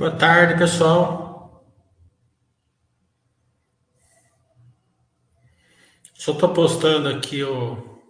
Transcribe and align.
Boa 0.00 0.16
tarde, 0.16 0.56
pessoal. 0.56 1.62
Só 6.14 6.32
estou 6.32 6.54
postando 6.54 7.06
aqui 7.10 7.44
o 7.44 8.00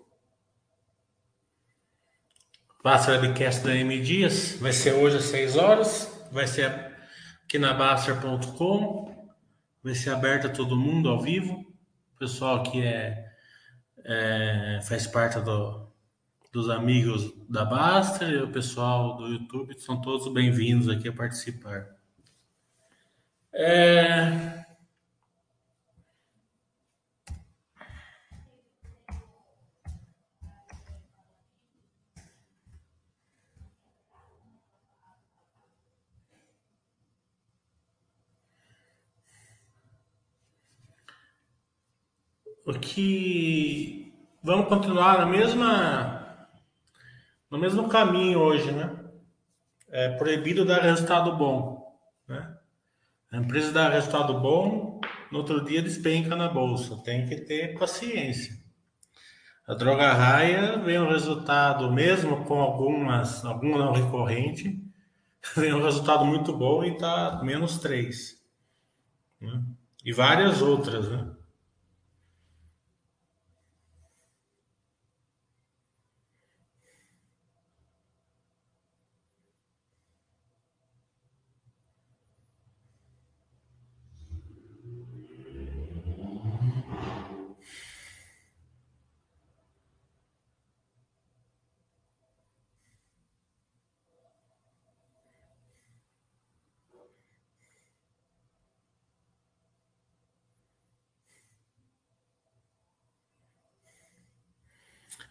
Baster 2.85 3.21
Webcast 3.21 3.65
da 3.65 3.75
M 3.75 4.01
Dias. 4.01 4.57
Vai 4.61 4.73
ser 4.73 4.93
hoje 4.93 5.17
às 5.17 5.25
6 5.25 5.57
horas. 5.57 6.29
Vai 6.31 6.47
ser 6.47 6.67
aqui 7.43 7.59
na 7.59 7.75
Baster.com. 7.75 9.29
Vai 9.83 9.97
ser 9.97 10.11
aberto 10.11 10.47
a 10.47 10.51
todo 10.51 10.77
mundo 10.77 11.09
ao 11.09 11.21
vivo. 11.21 11.55
O 12.15 12.19
pessoal 12.21 12.63
que 12.63 12.85
é, 12.85 13.33
é 14.05 14.81
faz 14.85 15.09
parte 15.09 15.41
do, 15.41 15.80
dos 16.53 16.69
amigos 16.69 17.33
da 17.49 17.65
Basta 17.65 18.25
e 18.25 18.43
o 18.43 18.51
pessoal 18.51 19.17
do 19.17 19.29
YouTube 19.29 19.75
são 19.79 20.01
todos 20.01 20.33
bem-vindos 20.33 20.89
aqui 20.89 21.09
a 21.09 21.13
participar. 21.13 21.87
É... 23.53 24.59
O 42.67 42.73
que 42.79 44.13
vamos 44.43 44.69
continuar 44.69 45.19
na 45.19 45.27
mesma 45.27 46.10
no 47.51 47.59
mesmo 47.59 47.89
caminho 47.89 48.39
hoje, 48.39 48.71
né? 48.71 48.97
É 49.89 50.11
proibido 50.11 50.65
dar 50.65 50.83
resultado 50.83 51.37
bom, 51.37 51.99
né? 52.29 52.57
A 53.33 53.37
empresa 53.37 53.73
dá 53.73 53.89
resultado 53.89 54.41
bom, 54.41 55.01
no 55.31 55.39
outro 55.39 55.65
dia 55.65 55.83
despenca 55.83 56.35
na 56.37 56.49
bolsa. 56.49 56.97
Tem 57.05 57.27
que 57.27 57.37
ter 57.37 57.79
paciência. 57.79 58.61
A 59.67 59.75
droga 59.75 60.13
raia 60.13 60.79
vem 60.79 60.99
um 60.99 61.09
resultado, 61.09 61.93
mesmo 61.93 62.45
com 62.45 62.61
algumas, 62.61 63.45
alguma 63.45 63.79
não 63.79 63.93
recorrente, 63.93 64.83
vem 65.57 65.73
um 65.73 65.83
resultado 65.83 66.25
muito 66.25 66.53
bom 66.57 66.83
e 66.83 66.91
está 66.91 67.41
menos 67.45 67.79
3. 67.79 68.37
Né? 69.41 69.63
E 70.05 70.13
várias 70.13 70.61
outras, 70.61 71.09
né? 71.09 71.31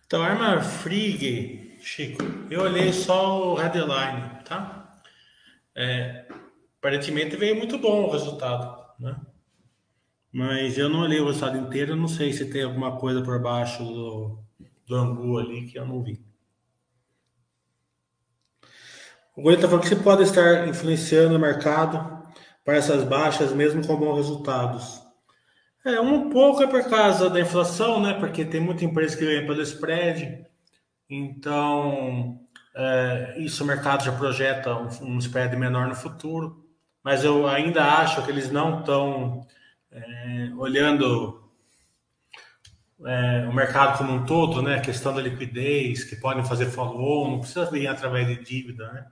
Então, 0.09 0.23
Arma 0.23 0.59
Frig, 0.59 1.77
Chico, 1.79 2.23
eu 2.49 2.61
olhei 2.61 2.91
só 2.91 3.53
o 3.53 3.55
headline, 3.55 4.43
tá? 4.43 4.99
É, 5.75 6.25
aparentemente 6.79 7.35
veio 7.35 7.55
muito 7.55 7.77
bom 7.77 8.05
o 8.05 8.11
resultado, 8.11 8.75
né? 8.99 9.15
Mas 10.33 10.79
eu 10.79 10.89
não 10.89 11.01
olhei 11.01 11.19
o 11.19 11.27
resultado 11.27 11.59
inteiro, 11.59 11.95
não 11.95 12.07
sei 12.07 12.33
se 12.33 12.49
tem 12.49 12.63
alguma 12.63 12.97
coisa 12.97 13.21
por 13.21 13.39
baixo 13.39 13.83
do, 13.83 14.39
do 14.87 14.95
angu 14.95 15.37
ali 15.37 15.67
que 15.67 15.77
eu 15.77 15.85
não 15.85 16.01
vi. 16.01 16.19
O 19.35 19.43
Guri 19.43 19.57
está 19.57 19.67
falando 19.67 19.83
que 19.83 19.89
você 19.89 19.95
pode 19.95 20.23
estar 20.23 20.67
influenciando 20.67 21.35
o 21.35 21.39
mercado 21.39 22.27
para 22.65 22.77
essas 22.77 23.03
baixas, 23.03 23.53
mesmo 23.53 23.85
com 23.85 23.95
bons 23.95 24.15
resultados. 24.15 25.08
É, 25.85 25.99
um 26.01 26.29
pouco 26.29 26.61
é 26.61 26.67
por 26.67 26.83
causa 26.89 27.29
da 27.29 27.39
inflação, 27.39 28.01
né? 28.01 28.13
Porque 28.13 28.43
tem 28.43 28.59
muita 28.59 28.83
empresa 28.83 29.15
que 29.17 29.25
ganha 29.25 29.45
pelo 29.45 29.61
spread. 29.61 30.45
Então, 31.09 32.39
é, 32.75 33.35
isso 33.37 33.63
o 33.63 33.67
mercado 33.67 34.03
já 34.03 34.11
projeta 34.11 34.75
um, 34.75 35.15
um, 35.15 35.17
spread 35.19 35.55
menor 35.55 35.87
no 35.87 35.95
futuro. 35.95 36.65
Mas 37.03 37.23
eu 37.23 37.47
ainda 37.47 37.83
acho 37.83 38.23
que 38.23 38.29
eles 38.31 38.51
não 38.51 38.79
estão 38.79 39.47
é, 39.91 40.51
olhando 40.57 41.49
é, 43.05 43.47
o 43.47 43.53
mercado 43.53 43.97
como 43.97 44.13
um 44.13 44.25
todo, 44.25 44.61
né? 44.61 44.75
A 44.75 44.81
questão 44.81 45.13
da 45.13 45.21
liquidez, 45.21 46.03
que 46.03 46.17
podem 46.17 46.43
fazer 46.43 46.65
follow-on, 46.65 47.31
não 47.31 47.39
precisa 47.39 47.65
vir 47.71 47.87
através 47.87 48.27
de 48.27 48.43
dívida, 48.43 48.91
né? 48.91 49.05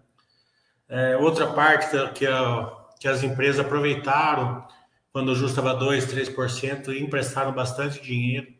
É, 0.89 1.17
outra 1.17 1.47
parte 1.47 1.89
que, 2.13 2.25
a, 2.27 2.71
que 2.99 3.07
as 3.07 3.23
empresas 3.23 3.65
aproveitaram 3.65 4.65
quando 5.11 5.29
o 5.29 5.35
juros 5.35 5.51
estava 5.51 5.77
2%, 5.77 6.05
3%, 6.05 6.93
e 6.93 7.01
emprestaram 7.01 7.53
bastante 7.53 8.01
dinheiro. 8.01 8.53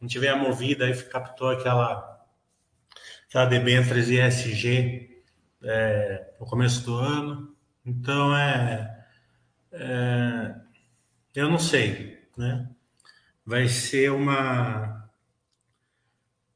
Gente 0.00 0.18
vê 0.18 0.28
a 0.28 0.36
Movida 0.36 0.84
aí 0.84 1.02
captou 1.04 1.50
aquela, 1.50 2.24
aquela 3.28 3.46
debêntures 3.46 4.08
ISG 4.08 5.22
é, 5.62 6.34
no 6.40 6.46
começo 6.46 6.84
do 6.84 6.94
ano. 6.94 7.56
Então, 7.84 8.36
é, 8.36 9.06
é, 9.72 10.54
eu 11.34 11.50
não 11.50 11.58
sei, 11.58 12.18
né? 12.36 12.68
Vai 13.44 13.66
ser 13.66 14.12
uma 14.12 15.10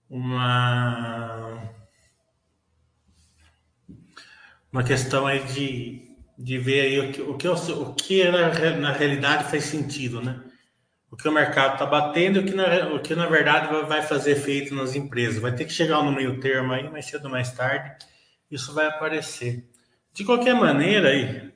uma 0.08 1.72
uma 4.70 4.84
questão 4.84 5.26
aí 5.26 5.42
de 5.44 6.11
de 6.42 6.58
ver 6.58 6.80
aí 6.80 6.98
o 6.98 7.12
que, 7.12 7.22
o 7.22 7.36
que, 7.36 7.48
o 7.48 7.94
que 7.94 8.24
na, 8.28 8.76
na 8.76 8.92
realidade 8.92 9.48
faz 9.48 9.64
sentido, 9.64 10.20
né? 10.20 10.40
O 11.08 11.16
que 11.16 11.28
o 11.28 11.32
mercado 11.32 11.74
está 11.74 11.86
batendo 11.86 12.40
e 12.40 12.42
o 12.42 12.44
que, 12.44 12.54
na, 12.54 12.88
o 12.94 13.00
que 13.00 13.14
na 13.14 13.26
verdade 13.26 13.68
vai 13.86 14.02
fazer 14.02 14.32
efeito 14.32 14.74
nas 14.74 14.96
empresas. 14.96 15.40
Vai 15.40 15.54
ter 15.54 15.66
que 15.66 15.72
chegar 15.72 16.02
no 16.02 16.10
meio 16.10 16.40
termo 16.40 16.72
aí, 16.72 16.90
mais 16.90 17.06
cedo 17.06 17.26
ou 17.26 17.30
mais 17.30 17.52
tarde, 17.52 18.04
isso 18.50 18.74
vai 18.74 18.86
aparecer. 18.86 19.68
De 20.12 20.24
qualquer 20.24 20.54
maneira, 20.54 21.10
aí, 21.10 21.52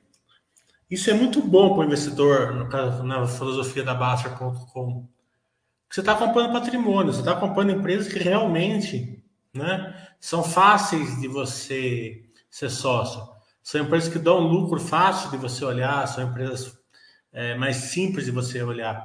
isso 0.88 1.10
é 1.10 1.14
muito 1.14 1.42
bom 1.42 1.74
para 1.74 1.80
o 1.80 1.84
investidor, 1.84 2.54
no 2.54 2.68
caso, 2.68 3.02
na 3.02 3.26
filosofia 3.26 3.82
da 3.82 3.94
Baster.com. 3.94 5.08
Você 5.90 6.00
está 6.00 6.12
acompanhando 6.12 6.52
patrimônio, 6.52 7.12
você 7.12 7.20
está 7.20 7.32
acompanhando 7.32 7.80
empresas 7.80 8.12
que 8.12 8.20
realmente 8.20 9.20
né, 9.52 10.10
são 10.20 10.44
fáceis 10.44 11.20
de 11.20 11.26
você 11.26 12.24
ser 12.48 12.70
sócio. 12.70 13.35
São 13.66 13.80
empresas 13.80 14.08
que 14.08 14.20
dão 14.20 14.38
lucro 14.38 14.78
fácil 14.78 15.28
de 15.28 15.36
você 15.36 15.64
olhar, 15.64 16.06
são 16.06 16.22
empresas 16.22 16.78
é, 17.32 17.56
mais 17.56 17.74
simples 17.74 18.24
de 18.24 18.30
você 18.30 18.62
olhar. 18.62 19.04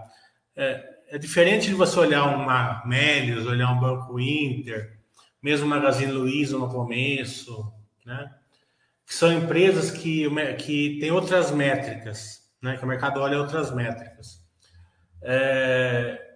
É, 0.55 0.87
é, 1.07 1.17
diferente 1.17 1.65
de 1.65 1.73
você 1.73 1.97
olhar 1.97 2.25
uma 2.25 2.85
Melios, 2.85 3.47
olhar 3.47 3.71
um 3.71 3.79
Banco 3.79 4.19
Inter, 4.19 4.99
mesmo 5.41 5.65
Magazine 5.67 6.11
Luiza 6.11 6.59
no 6.59 6.69
começo, 6.69 7.73
né? 8.05 8.31
Que 9.03 9.15
são 9.15 9.33
empresas 9.33 9.89
que, 9.89 10.29
que 10.57 10.99
têm 10.99 11.09
outras 11.09 11.49
métricas, 11.49 12.47
né? 12.61 12.77
Que 12.77 12.85
o 12.85 12.87
mercado 12.87 13.19
olha 13.19 13.39
outras 13.39 13.73
métricas. 13.73 14.45
É, 15.23 16.35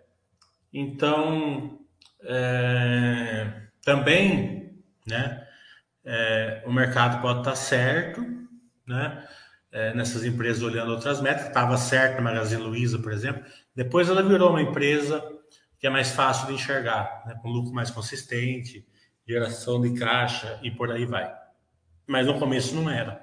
então, 0.73 1.79
é, 2.23 3.67
também, 3.83 4.83
né? 5.05 5.44
É, 6.05 6.61
o 6.65 6.71
mercado 6.71 7.21
pode 7.21 7.39
estar 7.39 7.55
certo, 7.55 8.21
né? 8.87 9.27
É, 9.71 9.93
nessas 9.93 10.23
empresas 10.23 10.63
olhando 10.63 10.91
outras 10.91 11.19
métricas, 11.19 11.49
estava 11.49 11.75
certo 11.75 12.15
na 12.15 12.21
Magazine 12.21 12.61
Luiza, 12.61 12.97
por 12.99 13.11
exemplo. 13.11 13.43
Depois 13.75 14.07
ela 14.07 14.23
virou 14.23 14.51
uma 14.51 14.61
empresa 14.61 15.21
que 15.77 15.85
é 15.85 15.89
mais 15.89 16.11
fácil 16.11 16.47
de 16.47 16.53
enxergar, 16.53 17.23
né? 17.25 17.37
com 17.41 17.49
lucro 17.49 17.73
mais 17.73 17.91
consistente, 17.91 18.87
geração 19.27 19.81
de 19.81 19.93
caixa 19.99 20.57
e 20.63 20.71
por 20.71 20.91
aí 20.91 21.05
vai. 21.05 21.33
Mas 22.07 22.25
no 22.25 22.39
começo 22.39 22.73
não 22.73 22.89
era. 22.89 23.19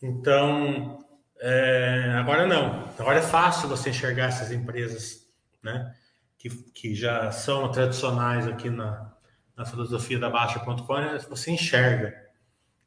Então, 0.00 1.04
é, 1.40 2.14
agora 2.16 2.46
não. 2.46 2.88
Agora 2.98 3.18
é 3.18 3.22
fácil 3.22 3.68
você 3.68 3.90
enxergar 3.90 4.26
essas 4.26 4.52
empresas, 4.52 5.26
né? 5.62 5.92
Que, 6.38 6.50
que 6.50 6.94
já 6.94 7.32
são 7.32 7.72
tradicionais 7.72 8.46
aqui 8.46 8.70
na, 8.70 9.15
na 9.56 9.64
filosofia 9.64 10.18
da 10.18 10.28
Baixa.com, 10.28 10.84
você 11.28 11.50
enxerga 11.50 12.26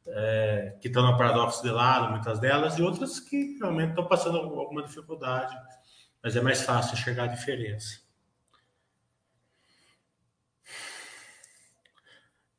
é, 0.05 0.77
que 0.79 0.87
estão 0.87 1.03
no 1.03 1.17
paradoxo 1.17 1.63
de 1.63 1.69
lado, 1.69 2.11
muitas 2.11 2.39
delas, 2.39 2.77
e 2.77 2.81
outras 2.81 3.19
que 3.19 3.57
realmente 3.59 3.89
estão 3.89 4.05
passando 4.05 4.37
alguma 4.37 4.83
dificuldade, 4.83 5.55
mas 6.21 6.35
é 6.35 6.41
mais 6.41 6.61
fácil 6.61 6.93
enxergar 6.93 7.23
a 7.23 7.27
diferença. 7.27 8.07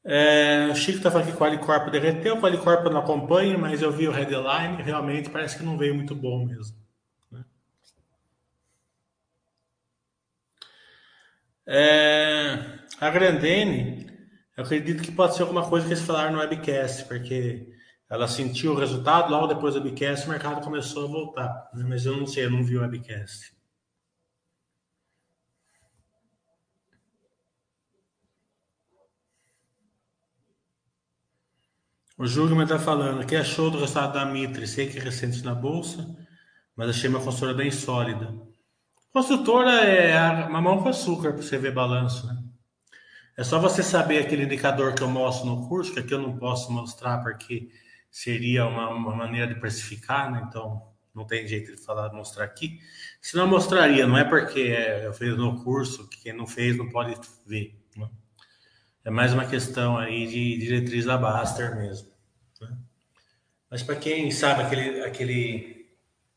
É, 0.03 0.69
o 0.73 0.75
Chico 0.75 0.97
estava 0.97 1.21
aqui 1.21 1.33
com 1.33 1.45
o 1.45 1.47
Alicorp 1.47 1.91
derreteu, 1.91 2.41
o 2.41 2.47
Alicorp 2.47 2.85
eu 2.87 2.91
não 2.91 3.01
acompanho, 3.01 3.59
mas 3.59 3.83
eu 3.83 3.93
vi 3.93 4.09
o 4.09 4.13
headline, 4.13 4.83
realmente 4.83 5.29
parece 5.29 5.59
que 5.59 5.63
não 5.63 5.77
veio 5.77 5.95
muito 5.95 6.15
bom 6.15 6.47
mesmo. 6.47 6.75
Né? 7.31 7.45
É, 11.67 12.80
a 12.99 13.11
Grandene, 13.11 14.11
eu 14.57 14.65
acredito 14.65 15.03
que 15.03 15.13
pode 15.13 15.37
ser 15.37 15.43
alguma 15.43 15.69
coisa 15.69 15.87
que 15.87 15.93
eles 15.93 16.05
falaram 16.05 16.33
no 16.33 16.39
webcast, 16.39 17.05
porque 17.07 17.67
ela 18.09 18.27
sentiu 18.27 18.73
o 18.73 18.77
resultado, 18.77 19.31
logo 19.31 19.47
depois 19.47 19.75
do 19.75 19.83
webcast 19.83 20.27
o 20.27 20.31
mercado 20.31 20.63
começou 20.63 21.05
a 21.05 21.11
voltar. 21.11 21.71
Né? 21.75 21.85
Mas 21.89 22.05
eu 22.05 22.17
não 22.17 22.27
sei, 22.27 22.45
eu 22.45 22.51
não 22.51 22.65
vi 22.65 22.77
o 22.77 22.81
webcast. 22.81 23.55
O 32.19 32.27
Júlio 32.27 32.61
está 32.63 32.79
falando 32.79 33.25
que 33.27 33.35
achou 33.35 33.71
do 33.71 33.79
resultado 33.79 34.13
da 34.13 34.27
Mitre, 34.27 34.67
sei 34.67 34.91
que 34.91 34.99
é 34.99 35.01
recente 35.01 35.43
na 35.43 35.55
bolsa, 35.55 36.07
mas 36.77 36.91
achei 36.91 37.09
uma 37.09 37.19
consultora 37.19 37.55
bem 37.55 37.71
sólida. 37.71 38.35
Construtora 39.11 39.71
é 39.87 40.47
mamão 40.51 40.83
com 40.83 40.91
açúcar 40.91 41.33
para 41.33 41.43
você 41.43 41.57
ver 41.57 41.73
balanço, 41.73 42.27
né? 42.27 42.50
É 43.37 43.45
só 43.45 43.59
você 43.59 43.83
saber 43.83 44.19
aquele 44.19 44.45
indicador 44.45 44.95
que 44.95 45.03
eu 45.03 45.09
mostro 45.09 45.47
no 45.47 45.69
curso, 45.69 45.93
que 45.93 46.01
aqui 46.01 46.13
eu 46.13 46.21
não 46.21 46.37
posso 46.37 46.71
mostrar 46.73 47.19
porque 47.19 47.71
seria 48.11 48.67
uma, 48.67 48.89
uma 48.91 49.15
maneira 49.15 49.47
de 49.47 49.59
precificar, 49.59 50.31
né? 50.31 50.45
Então 50.49 50.91
não 51.15 51.25
tem 51.25 51.47
jeito 51.47 51.75
de 51.75 51.79
falar, 51.79 52.13
mostrar 52.13 52.45
aqui. 52.45 52.81
Se 53.21 53.37
não 53.37 53.47
mostraria, 53.47 54.07
não 54.07 54.17
é 54.17 54.25
porque 54.25 54.61
é, 54.61 55.07
eu 55.07 55.13
fiz 55.13 55.37
no 55.37 55.63
curso, 55.63 56.09
que 56.09 56.23
quem 56.23 56.33
não 56.33 56.47
fez 56.47 56.77
não 56.77 56.89
pode 56.89 57.19
ver. 57.47 57.79
Né? 57.97 58.09
É 59.05 59.11
mais 59.11 59.33
uma 59.33 59.47
questão 59.47 59.99
aí 59.99 60.27
de 60.27 60.59
diretriz 60.59 61.05
da 61.05 61.19
Baster 61.19 61.77
mesmo. 61.77 62.09
Né? 62.61 62.77
Mas 63.71 63.83
para 63.83 63.97
quem 63.97 64.31
sabe 64.31 64.63
aquele, 64.63 65.03
aquele 65.03 65.87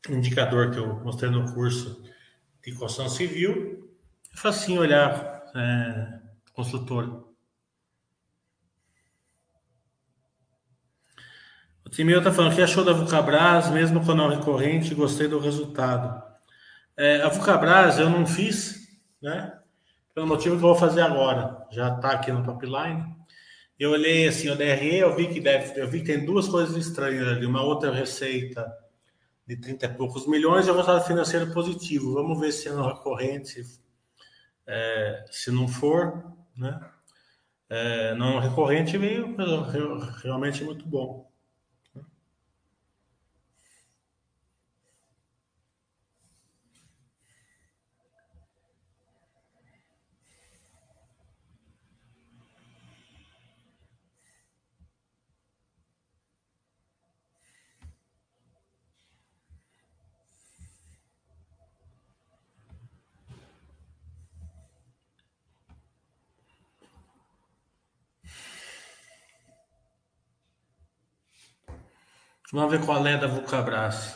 indicador 0.10 0.72
que 0.72 0.78
eu 0.78 0.96
mostrei 1.04 1.30
no 1.30 1.54
curso 1.54 2.04
de 2.64 2.72
construção 2.74 3.10
civil, 3.10 3.90
é 4.34 4.38
facinho 4.38 4.82
olhar 4.82 5.44
é, 5.56 6.20
construtora. 6.54 7.24
O 11.86 11.90
Timeu 11.90 12.20
está 12.20 12.32
falando 12.32 12.56
que 12.56 12.62
achou 12.62 12.84
da 12.84 12.94
Vulcabras, 12.94 13.70
mesmo 13.70 14.04
com 14.06 14.14
não 14.14 14.30
recorrente, 14.30 14.96
gostei 14.96 15.28
do 15.28 15.40
resultado. 15.40 16.24
É, 16.96 17.22
a 17.22 17.30
Vulcabras 17.30 18.00
eu 18.00 18.10
não 18.10 18.26
fiz, 18.26 18.88
né? 19.22 19.60
Pelo 20.14 20.28
motivo 20.28 20.56
que 20.58 20.64
eu 20.64 20.70
vou 20.70 20.76
fazer 20.76 21.02
agora. 21.02 21.68
Já 21.72 21.96
está 21.96 22.12
aqui 22.12 22.32
no 22.32 22.44
top 22.44 22.66
line. 22.66 23.04
Eu 23.80 23.92
olhei 23.92 24.28
assim 24.28 24.50
o 24.50 24.56
DRE, 24.56 24.98
eu 24.98 25.16
vi 25.16 25.28
que 25.28 25.42
deve, 25.42 25.80
eu 25.80 25.90
vi 25.90 26.00
que 26.00 26.06
tem 26.06 26.24
duas 26.24 26.48
coisas 26.48 26.76
estranhas 26.78 27.28
ali, 27.28 27.46
uma 27.46 27.64
outra 27.64 27.92
receita 27.92 28.72
de 29.46 29.58
30 29.58 29.86
e 29.86 29.90
poucos 29.96 30.28
milhões 30.28 30.68
e 30.68 30.72
o 30.72 30.74
resultado 30.74 31.06
financeiro 31.06 31.52
positivo. 31.52 32.14
Vamos 32.14 32.40
ver 32.40 32.52
se 32.52 32.70
é 32.70 32.72
no 32.72 32.88
recorrente, 32.88 33.62
é, 34.68 35.26
se 35.32 35.52
não 35.52 35.68
for, 35.68 36.34
né? 36.56 36.90
É, 37.70 38.14
não 38.16 38.40
recorrente 38.40 38.98
veio 38.98 39.36
realmente 40.22 40.64
muito 40.64 40.88
bom. 40.88 41.33
Vamos 72.54 72.72
ver 72.72 72.86
qual 72.86 73.08
é 73.08 73.18
da 73.18 73.26
Vulcabras. 73.26 74.16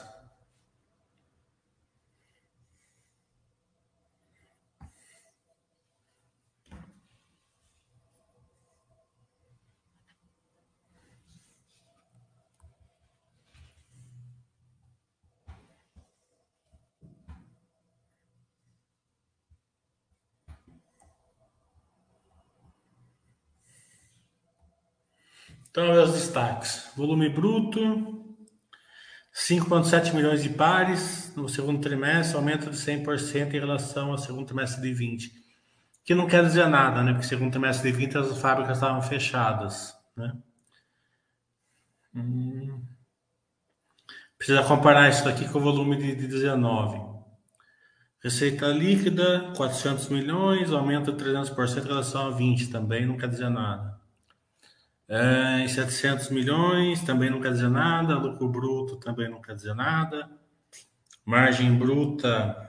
Então, 25.72 26.03
os 26.03 26.13
destaques. 26.13 26.91
Volume 26.96 27.29
bruto, 27.29 28.26
5,7 29.38 30.15
milhões 30.15 30.41
de 30.41 30.50
pares 30.50 31.32
no 31.36 31.48
segundo 31.48 31.79
trimestre, 31.79 32.36
aumento 32.36 32.72
de 32.72 32.75
100% 32.75 33.53
em 33.53 33.60
relação 33.60 34.12
ao 34.12 34.17
segundo 34.17 34.48
trimestre 34.48 34.82
de 34.82 34.91
20. 34.91 35.32
Que 36.03 36.15
não 36.15 36.25
quer 36.25 36.44
dizer 36.44 36.67
nada, 36.67 37.03
né? 37.03 37.13
Porque 37.13 37.27
segundo 37.27 37.51
trimestre 37.51 37.91
de 37.91 37.98
20 37.98 38.17
as 38.17 38.38
fábricas 38.39 38.77
estavam 38.77 39.00
fechadas, 39.00 39.94
né? 40.15 40.34
Hum. 42.15 42.84
Precisa 44.39 44.63
comparar 44.63 45.08
isso 45.10 45.29
aqui 45.29 45.48
com 45.48 45.60
o 45.60 45.62
volume 45.62 45.98
de, 45.98 46.15
de 46.15 46.27
19. 46.27 47.00
Receita 48.24 48.67
líquida, 48.70 49.53
400 49.56 50.10
milhões, 50.10 50.72
aumento 50.72 51.13
de 51.13 51.24
300% 51.24 51.84
em 51.84 51.88
relação 51.88 52.27
a 52.27 52.32
20 52.32 52.72
também, 52.72 53.06
não 53.06 53.17
quer 53.17 53.29
dizer 53.29 53.50
nada. 53.50 53.87
É, 55.10 55.60
em 55.62 55.68
700 55.68 56.30
milhões 56.30 57.02
também 57.02 57.30
não 57.30 57.40
quer 57.40 57.52
dizer 57.52 57.70
nada, 57.70 58.18
lucro 58.18 58.50
bruto 58.50 58.98
também 58.98 59.30
não 59.30 59.42
quer 59.42 59.56
dizer 59.56 59.74
nada, 59.74 60.30
margem 61.26 61.74
bruta 61.74 62.68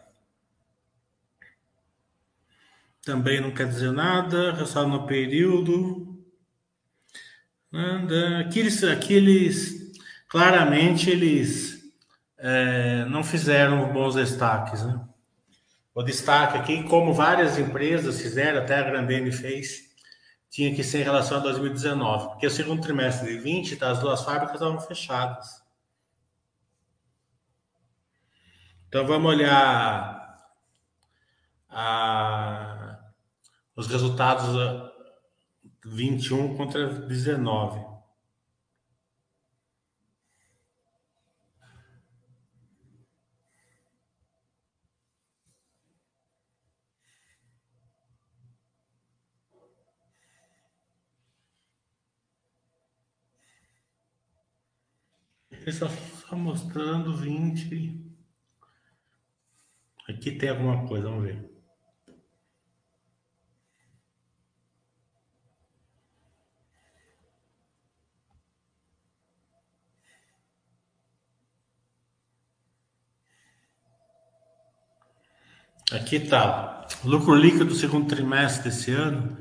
também 3.09 3.41
não 3.41 3.51
quer 3.51 3.67
dizer 3.67 3.91
nada, 3.91 4.53
resultado 4.53 4.89
no 4.89 5.07
período. 5.07 6.23
Nada. 7.73 8.41
Aqui 8.41 8.61
eles, 8.61 8.85
aqui 8.85 9.15
eles 9.15 9.93
claramente 10.29 11.09
eles 11.09 11.91
é, 12.37 13.07
não 13.07 13.25
fizeram 13.25 13.91
bons 13.95 14.15
destaques. 14.15 14.85
Né? 14.85 15.01
O 15.95 16.03
destaque 16.03 16.59
aqui, 16.59 16.83
como 16.83 17.15
várias 17.15 17.59
empresas 17.59 18.21
fizeram, 18.21 18.61
até 18.61 18.77
a 18.79 18.83
Grandene 18.83 19.33
fez, 19.33 19.88
tinha 20.51 20.75
que 20.75 20.83
ser 20.83 21.01
em 21.01 21.05
relação 21.05 21.39
a 21.39 21.41
2019, 21.41 22.29
porque 22.29 22.47
o 22.47 22.51
segundo 22.51 22.83
trimestre 22.83 23.29
de 23.29 23.39
20, 23.39 23.77
tá, 23.77 23.91
as 23.91 24.01
duas 24.01 24.23
fábricas 24.23 24.55
estavam 24.55 24.81
fechadas. 24.81 25.63
Então 28.89 29.07
vamos 29.07 29.31
olhar 29.31 30.19
a, 31.69 32.99
os 33.77 33.87
resultados 33.87 34.49
21 35.85 36.57
contra 36.57 36.89
19. 37.07 37.88
Está 55.69 55.89
só 55.89 56.37
mostrando 56.37 57.17
20. 57.17 58.05
Aqui 60.09 60.33
tem 60.33 60.49
alguma 60.49 60.87
coisa, 60.87 61.09
vamos 61.09 61.25
ver. 61.25 61.59
Aqui 75.91 76.17
está. 76.17 76.87
Lucro 77.05 77.35
líquido 77.35 77.67
do 77.67 77.75
segundo 77.75 78.09
trimestre 78.09 78.65
desse 78.65 78.91
ano 78.93 79.39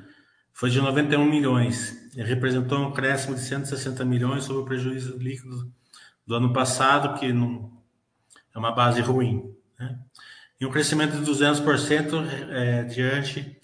foi 0.54 0.70
de 0.70 0.80
91 0.80 1.26
milhões. 1.26 1.94
E 2.16 2.24
representou 2.24 2.80
um 2.80 2.94
crescimento 2.94 3.40
de 3.40 3.46
160 3.46 4.04
milhões 4.06 4.46
sobre 4.46 4.62
o 4.64 4.66
prejuízo 4.66 5.18
líquido 5.18 5.72
do 6.28 6.36
ano 6.36 6.52
passado, 6.52 7.18
que 7.18 7.32
não 7.32 7.72
é 8.54 8.60
uma 8.60 8.72
base 8.72 9.00
ruim. 9.02 9.56
Né? 9.80 9.98
E 10.60 10.66
um 10.66 10.72
crescimento 10.72 11.18
de 11.18 11.32
200% 11.32 12.50
é, 12.50 12.84
diante 12.84 13.58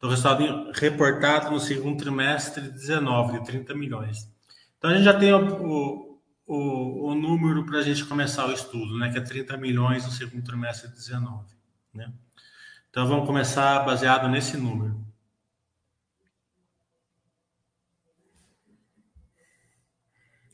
do 0.00 0.08
resultado 0.08 0.70
reportado 0.74 1.50
no 1.50 1.60
segundo 1.60 2.02
trimestre 2.02 2.62
de 2.62 2.70
19, 2.72 3.40
de 3.40 3.46
30 3.46 3.74
milhões. 3.74 4.28
Então 4.76 4.90
a 4.90 4.94
gente 4.94 5.04
já 5.04 5.14
tem 5.14 5.32
o, 5.32 6.18
o, 6.46 7.10
o 7.10 7.14
número 7.14 7.64
para 7.64 7.78
a 7.78 7.82
gente 7.82 8.04
começar 8.04 8.46
o 8.46 8.52
estudo, 8.52 8.98
né? 8.98 9.10
Que 9.10 9.18
é 9.18 9.20
30 9.20 9.56
milhões 9.56 10.04
no 10.04 10.10
segundo 10.10 10.42
trimestre 10.42 10.88
de 10.88 10.96
19, 10.96 11.44
né? 11.94 12.12
Então 12.88 13.06
vamos 13.06 13.26
começar 13.26 13.78
baseado 13.80 14.28
nesse 14.28 14.56
número. 14.56 14.89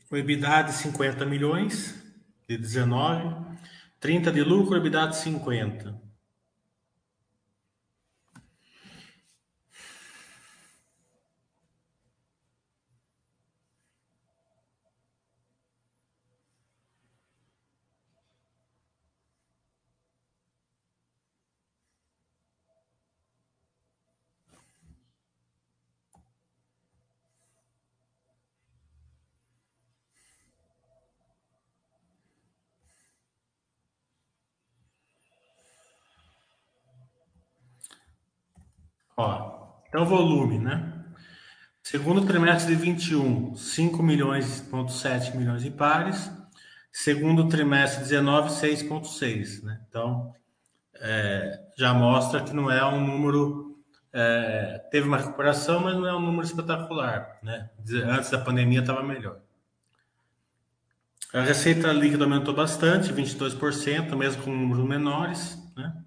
O 0.09 0.15
EBITDA 0.15 0.61
de 0.61 0.71
50 0.71 1.25
milhões, 1.25 2.01
de 2.47 2.57
19, 2.57 3.57
30 3.99 4.31
de 4.31 4.41
lucro, 4.41 4.77
EBITDA 4.77 5.07
de 5.07 5.17
50. 5.17 6.06
Ó, 39.17 39.81
então 39.89 40.05
volume, 40.05 40.59
né? 40.59 40.93
Segundo 41.81 42.23
trimestre 42.23 42.75
de 42.75 42.81
21, 42.81 43.55
5 43.55 44.03
milhões, 44.03 44.61
ponto 44.61 44.91
7 44.91 45.35
milhões 45.35 45.63
de 45.63 45.71
pares. 45.71 46.29
Segundo 46.91 47.47
trimestre 47.49 48.03
19, 48.03 48.49
6,6, 48.49 49.63
né? 49.63 49.81
Então, 49.89 50.35
é, 50.95 51.59
já 51.75 51.93
mostra 51.95 52.43
que 52.43 52.53
não 52.53 52.69
é 52.69 52.85
um 52.85 53.03
número. 53.03 53.79
É, 54.13 54.85
teve 54.91 55.07
uma 55.07 55.17
recuperação, 55.17 55.79
mas 55.79 55.95
não 55.95 56.07
é 56.07 56.13
um 56.13 56.21
número 56.21 56.45
espetacular, 56.45 57.39
né? 57.41 57.69
Antes 58.05 58.29
da 58.29 58.37
pandemia 58.37 58.81
estava 58.81 59.01
melhor. 59.01 59.39
A 61.33 61.41
receita 61.41 61.91
líquida 61.91 62.23
aumentou 62.23 62.53
bastante, 62.53 63.11
22%, 63.11 64.15
mesmo 64.15 64.43
com 64.43 64.51
números 64.51 64.87
menores, 64.87 65.57
né? 65.75 66.03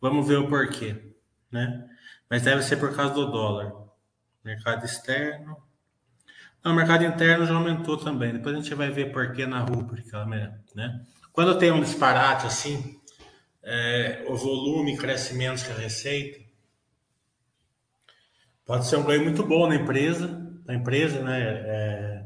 Vamos 0.00 0.26
ver 0.26 0.38
o 0.38 0.48
porquê, 0.48 1.14
né? 1.50 1.88
Mas 2.32 2.40
deve 2.40 2.62
ser 2.62 2.76
por 2.76 2.96
causa 2.96 3.12
do 3.12 3.30
dólar. 3.30 3.74
Mercado 4.42 4.86
externo. 4.86 5.54
Não, 6.64 6.72
o 6.72 6.74
mercado 6.74 7.04
interno 7.04 7.44
já 7.44 7.54
aumentou 7.54 7.98
também. 7.98 8.32
Depois 8.32 8.54
a 8.54 8.58
gente 8.58 8.74
vai 8.74 8.88
ver 8.88 9.12
por 9.12 9.34
que 9.34 9.44
na 9.44 9.60
rúbrica, 9.60 10.24
né? 10.74 11.04
Quando 11.30 11.58
tem 11.58 11.70
um 11.70 11.82
disparate 11.82 12.46
assim, 12.46 12.98
é, 13.62 14.24
o 14.26 14.34
volume 14.34 14.96
cresce 14.96 15.34
menos 15.34 15.62
que 15.62 15.72
a 15.72 15.74
receita, 15.74 16.40
pode 18.64 18.86
ser 18.86 18.96
um 18.96 19.04
ganho 19.04 19.24
muito 19.24 19.42
bom 19.42 19.68
na 19.68 19.74
empresa, 19.74 20.26
na 20.64 20.72
empresa, 20.72 21.22
né? 21.22 21.38
É, 21.38 22.24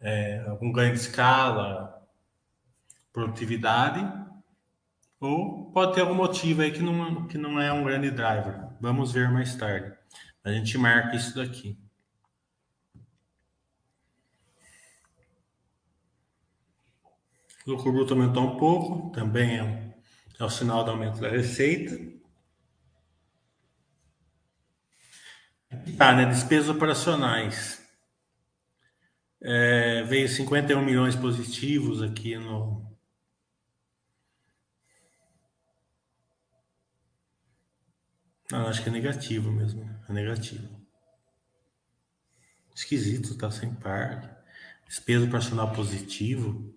é, 0.00 0.44
algum 0.48 0.72
ganho 0.72 0.94
de 0.94 1.00
escala, 1.00 2.02
produtividade, 3.12 4.02
ou 5.20 5.70
pode 5.72 5.92
ter 5.92 6.00
algum 6.00 6.14
motivo 6.14 6.62
aí 6.62 6.72
que 6.72 6.80
não, 6.80 7.26
que 7.26 7.36
não 7.36 7.60
é 7.60 7.70
um 7.70 7.84
grande 7.84 8.10
driver. 8.10 8.72
Vamos 8.84 9.12
ver 9.12 9.30
mais 9.30 9.56
tarde. 9.56 9.96
A 10.44 10.52
gente 10.52 10.76
marca 10.76 11.16
isso 11.16 11.34
daqui. 11.34 11.74
O 17.66 17.70
lucro 17.70 17.90
bruto 17.90 18.12
aumentou 18.12 18.42
um 18.42 18.58
pouco, 18.58 19.10
também 19.10 19.58
é, 19.58 19.94
é 20.38 20.44
o 20.44 20.50
sinal 20.50 20.84
do 20.84 20.90
aumento 20.90 21.18
da 21.18 21.30
receita. 21.30 21.96
Tá, 25.96 26.14
né? 26.14 26.26
Despesas 26.26 26.68
operacionais. 26.68 27.82
É, 29.42 30.02
veio 30.02 30.28
51 30.28 30.84
milhões 30.84 31.16
positivos 31.16 32.02
aqui 32.02 32.36
no, 32.36 32.83
Não, 38.54 38.68
acho 38.68 38.84
que 38.84 38.88
é 38.88 38.92
negativo 38.92 39.50
mesmo. 39.50 39.84
É 40.08 40.12
negativo. 40.12 40.68
Esquisito, 42.72 43.36
tá 43.36 43.50
sem 43.50 43.74
par. 43.74 44.44
Despesa 44.86 45.24
operacional 45.24 45.72
positivo. 45.72 46.72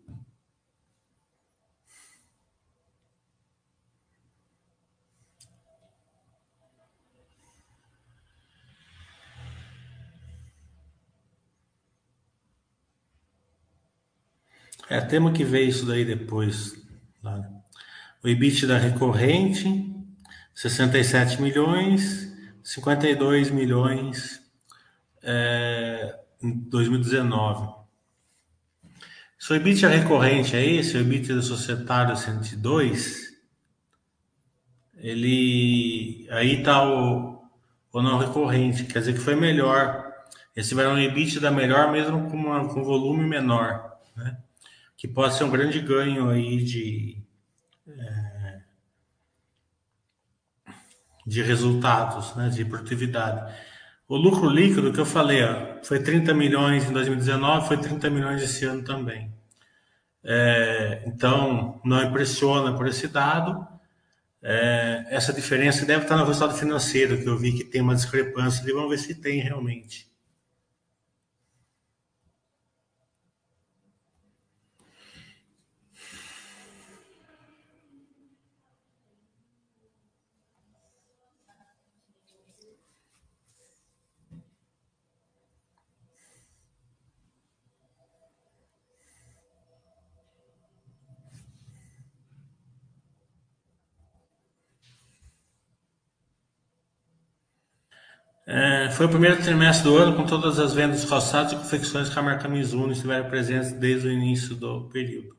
É, 14.89 14.99
temos 14.99 15.37
que 15.37 15.43
ver 15.43 15.61
isso 15.61 15.85
daí 15.85 16.03
depois. 16.03 16.73
Tá? 17.21 17.47
O 18.23 18.27
EBITDA 18.27 18.79
recorrente 18.79 19.96
67 20.57 21.39
milhões, 21.39 22.35
52 22.63 23.51
milhões 23.51 24.41
é, 25.21 26.19
em 26.41 26.51
2019. 26.51 27.75
Se 29.37 29.53
o 29.53 29.55
EBITDA 29.55 29.87
recorrente 29.87 30.55
é 30.55 30.65
esse, 30.65 30.97
o 30.97 31.01
EBITDA 31.01 31.43
societário 31.43 32.17
102, 32.17 33.37
ele 34.95 36.27
aí 36.31 36.57
está 36.57 36.89
o, 36.89 37.39
o 37.93 38.01
não 38.01 38.17
recorrente, 38.17 38.85
quer 38.85 38.97
dizer 38.97 39.13
que 39.13 39.19
foi 39.19 39.35
melhor. 39.35 40.11
Esse 40.55 40.73
vai 40.73 40.87
um 40.87 40.97
EBITDA 40.97 41.51
melhor 41.51 41.91
mesmo 41.91 42.31
com, 42.31 42.35
uma, 42.35 42.67
com 42.67 42.83
volume 42.83 43.23
menor, 43.23 43.95
né? 44.15 44.39
que 44.97 45.07
pode 45.07 45.35
ser 45.35 45.43
um 45.43 45.51
grande 45.51 45.79
ganho 45.79 46.31
aí 46.31 46.63
de 46.63 47.21
é, 47.87 48.26
de 51.27 51.41
resultados, 51.41 52.33
né, 52.37 52.47
de 52.47 52.63
produtividade. 52.63 53.53
O 54.07 54.15
lucro 54.15 54.49
líquido 54.49 54.93
que 54.93 54.99
eu 54.99 55.05
falei, 55.05 55.43
ó, 55.43 55.83
foi 55.83 55.99
30 55.99 56.33
milhões 56.33 56.89
em 56.89 56.93
2019, 56.93 57.67
foi 57.67 57.75
30 57.75 58.09
milhões 58.09 58.41
esse 58.41 58.63
ano 58.63 58.81
também. 58.81 59.29
É, 60.23 61.03
então, 61.05 61.81
não 61.83 62.01
impressiona 62.01 62.73
por 62.73 62.87
esse 62.87 63.09
dado. 63.09 63.67
É, 64.41 65.05
essa 65.09 65.33
diferença 65.33 65.85
deve 65.85 66.03
estar 66.03 66.15
no 66.15 66.23
resultado 66.23 66.57
financeiro, 66.57 67.17
que 67.17 67.27
eu 67.27 67.37
vi 67.37 67.51
que 67.51 67.65
tem 67.65 67.81
uma 67.81 67.95
discrepância 67.95 68.63
vamos 68.73 68.89
ver 68.89 68.97
se 68.97 69.15
tem 69.15 69.41
realmente. 69.41 70.06
É, 98.49 98.89
foi 98.91 99.07
o 99.07 99.09
primeiro 99.09 99.43
trimestre 99.43 99.83
do 99.83 99.97
ano 99.97 100.15
com 100.15 100.25
todas 100.25 100.57
as 100.57 100.73
vendas 100.73 101.01
de 101.01 101.07
calçados 101.07 101.51
e 101.51 101.57
confecções 101.57 102.07
que 102.07 102.17
a 102.17 102.21
marca 102.21 102.47
Mizuno 102.47 102.93
estiveram 102.93 103.29
presentes 103.29 103.73
desde 103.73 104.07
o 104.07 104.11
início 104.11 104.55
do 104.55 104.87
período. 104.87 105.35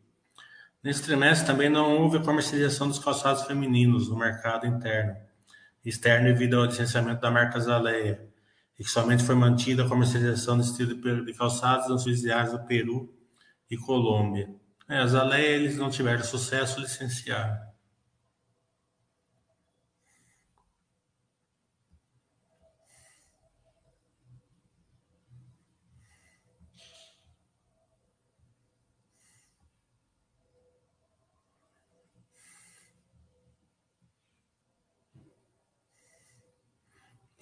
Nesse 0.85 1.03
trimestre 1.03 1.47
também 1.47 1.71
não 1.71 1.97
houve 1.97 2.19
a 2.19 2.23
comercialização 2.23 2.87
dos 2.87 2.99
calçados 2.99 3.45
femininos 3.45 4.11
no 4.11 4.19
mercado 4.19 4.67
interno 4.67 5.17
e 5.83 5.89
externo 5.89 6.27
devido 6.27 6.59
ao 6.59 6.67
licenciamento 6.67 7.23
da 7.23 7.31
marca 7.31 7.59
Zaleia, 7.59 8.29
e 8.79 8.85
que 8.85 8.91
somente 8.91 9.25
foi 9.25 9.35
mantida 9.35 9.85
a 9.85 9.89
comercialização 9.89 10.59
desse 10.59 10.73
estilo 10.73 11.25
de 11.25 11.33
calçados 11.33 11.89
nas 11.89 12.03
subsidiárias 12.03 12.53
do 12.53 12.67
Peru 12.67 13.11
e 13.71 13.79
Colômbia. 13.79 14.51
É, 14.87 14.99
a 14.99 15.07
Zaleia 15.07 15.49
eles 15.49 15.79
não 15.79 15.89
tiveram 15.89 16.23
sucesso, 16.23 16.79
licenciaram. 16.79 17.68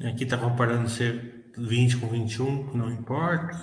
Aqui 0.06 0.22
está 0.22 0.38
comparando 0.38 0.88
ser 0.88 1.50
20 1.58 1.96
com 1.96 2.06
21, 2.06 2.76
não 2.76 2.92
importa. 2.92 3.60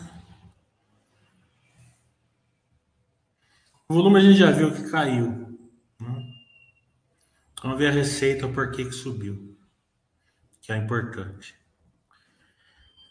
O 3.88 3.94
volume 3.94 4.20
a 4.20 4.24
gente 4.24 4.40
já 4.40 4.52
viu 4.52 4.74
que 4.74 4.90
caiu. 4.90 5.58
Né? 6.02 6.34
Vamos 7.62 7.78
ver 7.78 7.88
a 7.88 7.92
receita, 7.92 8.46
o 8.46 8.54
porquê 8.54 8.84
que 8.84 8.92
subiu, 8.92 9.58
que 10.62 10.74
é 10.74 10.76
importante. 10.76 11.56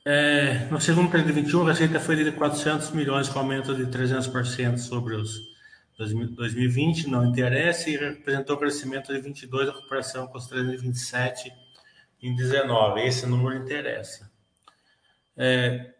É, 0.04 0.66
no 0.66 0.78
segundo 0.78 1.10
período 1.10 1.28
de 1.28 1.40
21, 1.40 1.62
a 1.62 1.70
receita 1.70 2.00
foi 2.00 2.16
de 2.16 2.32
400 2.32 2.90
milhões, 2.90 3.30
com 3.30 3.38
aumento 3.38 3.74
de 3.74 3.86
300% 3.86 4.76
sobre 4.76 5.14
os 5.14 5.40
2020, 5.96 7.08
não 7.08 7.24
interessa, 7.24 7.88
e 7.88 7.96
representou 7.96 8.58
crescimento 8.58 9.10
de 9.10 9.20
22 9.20 9.70
a 9.70 9.72
comparação 9.72 10.26
com 10.26 10.36
os 10.36 10.46
327 10.48 11.61
em 12.22 12.34
19. 12.34 13.00
Esse 13.00 13.26
número 13.26 13.56
interessa. 13.56 14.30
É, 15.36 15.92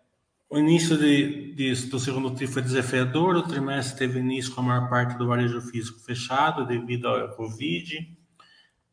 o 0.49 0.59
início 0.59 0.99
de, 0.99 1.55
de, 1.55 1.87
do 1.87 1.99
segundo 1.99 2.31
TRI 2.31 2.47
foi 2.47 2.61
desafiador, 2.61 3.37
o 3.37 3.43
trimestre 3.43 3.99
teve 3.99 4.21
início 4.21 4.55
com 4.55 4.61
a 4.61 4.65
maior 4.65 4.91
parte 4.91 5.17
do 5.17 5.27
varejo 5.27 5.61
físico 5.63 5.99
fechado 6.01 6.67
devido 6.67 7.09
ao 7.09 7.31
Covid, 7.31 8.15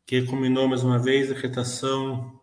que 0.06 0.22
culminou 0.22 0.66
mais 0.66 0.82
uma 0.82 0.98
vez 0.98 1.30
a 1.30 1.34
retação 1.34 2.40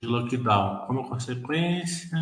de 0.00 0.08
lockdown. 0.08 0.86
Como 0.86 1.08
consequência, 1.08 2.18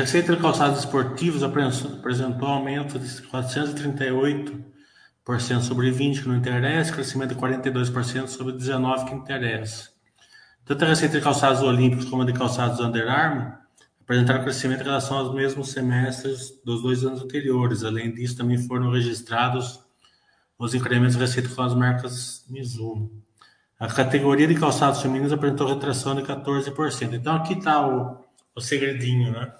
A 0.00 0.02
receita 0.02 0.34
de 0.34 0.40
calçados 0.40 0.78
esportivos 0.78 1.42
apresentou 1.42 2.48
aumento 2.48 2.98
de 2.98 3.06
438% 3.06 5.60
sobre 5.60 5.92
20% 5.92 6.22
que 6.22 6.28
não 6.28 6.36
interessa, 6.36 6.90
crescimento 6.90 7.34
de 7.34 7.38
42% 7.38 8.28
sobre 8.28 8.54
19% 8.54 9.04
que 9.04 9.14
interessa. 9.14 9.90
Tanto 10.64 10.86
a 10.86 10.88
receita 10.88 11.18
de 11.18 11.22
calçados 11.22 11.60
olímpicos 11.60 12.06
como 12.06 12.22
a 12.22 12.24
de 12.24 12.32
calçados 12.32 12.80
Under 12.80 13.10
Armour 13.10 13.58
apresentaram 14.00 14.42
crescimento 14.42 14.80
em 14.80 14.84
relação 14.84 15.18
aos 15.18 15.34
mesmos 15.34 15.70
semestres 15.70 16.58
dos 16.64 16.80
dois 16.80 17.04
anos 17.04 17.20
anteriores. 17.20 17.84
Além 17.84 18.14
disso, 18.14 18.38
também 18.38 18.56
foram 18.56 18.90
registrados 18.90 19.80
os 20.58 20.72
incrementos 20.72 21.16
de 21.16 21.20
receita 21.20 21.50
com 21.50 21.60
as 21.60 21.74
marcas 21.74 22.46
Mizuno. 22.48 23.10
A 23.78 23.86
categoria 23.86 24.48
de 24.48 24.54
calçados 24.54 25.02
femininos 25.02 25.30
apresentou 25.30 25.68
retração 25.68 26.14
de 26.14 26.22
14%. 26.22 27.12
Então, 27.12 27.36
aqui 27.36 27.52
está 27.52 27.86
o, 27.86 28.24
o 28.56 28.60
segredinho, 28.62 29.32
né? 29.32 29.59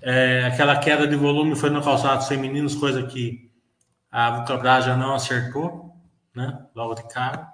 É, 0.00 0.44
aquela 0.44 0.76
queda 0.78 1.06
de 1.06 1.16
volume 1.16 1.54
foi 1.56 1.70
no 1.70 1.82
calçados 1.82 2.28
femininos, 2.28 2.74
coisa 2.74 3.02
que 3.04 3.50
a 4.10 4.30
Vulcabras 4.30 4.84
já 4.84 4.96
não 4.96 5.14
acertou, 5.14 5.96
né? 6.34 6.66
Logo 6.74 6.94
de 6.94 7.08
cara. 7.08 7.52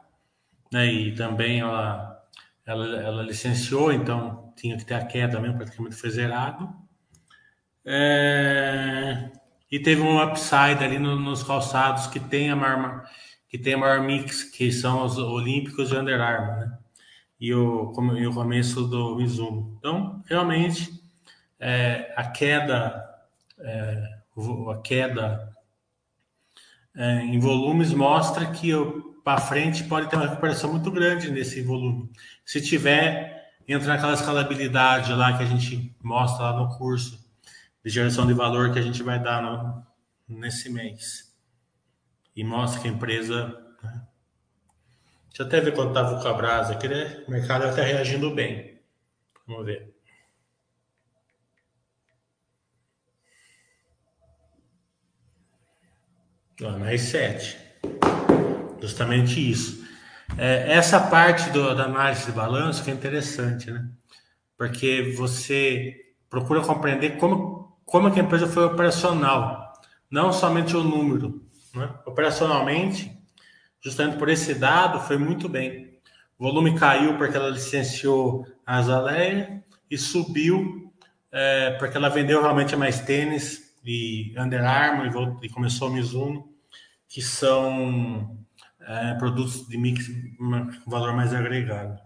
Né? 0.72 0.86
E 0.86 1.14
também 1.14 1.60
ela, 1.60 2.22
ela, 2.66 2.86
ela 3.00 3.22
licenciou, 3.22 3.92
então 3.92 4.52
tinha 4.56 4.76
que 4.76 4.84
ter 4.84 4.94
a 4.94 5.04
queda 5.04 5.40
mesmo, 5.40 5.56
praticamente 5.56 5.96
foi 5.96 6.10
zerado. 6.10 6.68
É, 7.84 9.30
e 9.70 9.78
teve 9.78 10.02
um 10.02 10.22
upside 10.22 10.82
ali 10.84 10.98
no, 10.98 11.16
nos 11.16 11.42
calçados 11.42 12.06
que 12.06 12.20
tem 12.20 12.50
a 12.50 12.56
maior, 12.56 13.04
que 13.48 13.56
tem 13.56 13.74
a 13.74 14.00
mix, 14.00 14.42
que 14.42 14.70
são 14.72 15.04
os 15.04 15.16
olímpicos 15.16 15.88
de 15.88 15.96
Under 15.96 16.20
Armour, 16.20 16.56
né? 16.56 16.78
E 17.40 17.54
o, 17.54 17.92
e 18.16 18.26
o 18.26 18.34
começo 18.34 18.82
do 18.88 19.14
Mizuno. 19.16 19.76
Então, 19.78 20.22
realmente, 20.26 20.97
é, 21.60 22.12
a 22.16 22.24
queda, 22.30 23.08
é, 23.58 24.18
a 24.70 24.76
queda 24.82 25.56
é, 26.94 27.20
em 27.20 27.38
volumes 27.38 27.92
mostra 27.92 28.46
que 28.50 28.72
para 29.24 29.40
frente 29.40 29.84
pode 29.84 30.08
ter 30.08 30.16
uma 30.16 30.26
recuperação 30.26 30.72
muito 30.72 30.90
grande 30.90 31.30
nesse 31.30 31.62
volume. 31.62 32.10
Se 32.44 32.60
tiver, 32.60 33.52
entra 33.66 33.88
naquela 33.88 34.14
escalabilidade 34.14 35.12
lá 35.12 35.36
que 35.36 35.42
a 35.42 35.46
gente 35.46 35.94
mostra 36.02 36.44
lá 36.44 36.56
no 36.56 36.76
curso 36.76 37.28
de 37.84 37.90
geração 37.90 38.26
de 38.26 38.32
valor 38.32 38.72
que 38.72 38.78
a 38.78 38.82
gente 38.82 39.02
vai 39.02 39.22
dar 39.22 39.42
no, 39.42 39.86
nesse 40.28 40.70
mês. 40.70 41.34
E 42.34 42.44
mostra 42.44 42.80
que 42.80 42.88
a 42.88 42.90
empresa. 42.90 43.48
Né? 43.82 44.02
Deixa 45.28 45.42
eu 45.42 45.46
até 45.46 45.60
ver 45.60 45.74
quanto 45.74 45.88
estava 45.88 46.18
o 46.18 46.22
Cabras 46.22 46.70
aqui, 46.70 46.88
né? 46.88 47.24
O 47.26 47.30
mercado 47.30 47.66
está 47.66 47.82
reagindo 47.82 48.34
bem. 48.34 48.80
Vamos 49.46 49.66
ver. 49.66 49.97
Mais 56.78 57.02
7. 57.02 57.56
Justamente 58.80 59.50
isso. 59.50 59.86
É, 60.36 60.72
essa 60.72 61.00
parte 61.00 61.50
do, 61.50 61.74
da 61.74 61.84
análise 61.84 62.26
de 62.26 62.32
balanço 62.32 62.84
que 62.84 62.90
é 62.90 62.94
interessante, 62.94 63.70
né? 63.70 63.88
Porque 64.56 65.14
você 65.16 65.96
procura 66.28 66.60
compreender 66.60 67.16
como, 67.16 67.78
como 67.84 68.10
que 68.10 68.20
a 68.20 68.22
empresa 68.22 68.46
foi 68.46 68.64
operacional, 68.64 69.72
não 70.10 70.32
somente 70.32 70.76
o 70.76 70.82
número. 70.82 71.42
Né? 71.74 71.88
Operacionalmente, 72.04 73.16
justamente 73.80 74.16
por 74.16 74.28
esse 74.28 74.54
dado, 74.54 75.00
foi 75.00 75.16
muito 75.16 75.48
bem. 75.48 75.98
O 76.38 76.44
volume 76.44 76.78
caiu 76.78 77.16
porque 77.16 77.36
ela 77.36 77.50
licenciou 77.50 78.46
a 78.66 78.76
Azaleia 78.78 79.62
e 79.90 79.96
subiu 79.96 80.92
é, 81.32 81.72
porque 81.78 81.96
ela 81.96 82.08
vendeu 82.08 82.40
realmente 82.42 82.74
mais 82.76 83.00
tênis 83.00 83.74
e 83.84 84.34
Under 84.38 84.64
Armour 84.64 85.38
e, 85.42 85.48
começou 85.48 85.88
a 85.88 85.90
Mizuno, 85.90 86.47
que 87.08 87.22
são 87.22 88.46
é, 88.80 89.14
produtos 89.14 89.66
de 89.68 89.78
mix 89.78 90.06
com 90.38 90.90
valor 90.90 91.14
mais 91.14 91.34
agregado. 91.34 91.98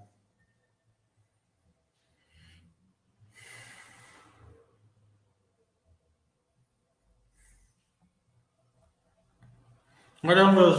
Agora 10.22 10.44
vamos 10.44 10.62
ver 10.62 10.70
o 10.70 10.76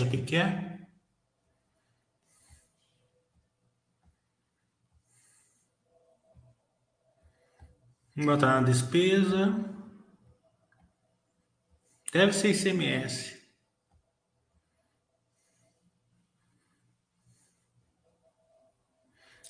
o 0.00 0.10
que, 0.10 0.18
que 0.18 0.36
é. 0.36 0.78
Botar 8.16 8.60
na 8.60 8.66
despesa. 8.66 9.77
Deve 12.12 12.32
ser 12.32 12.50
ICMS. 12.50 13.36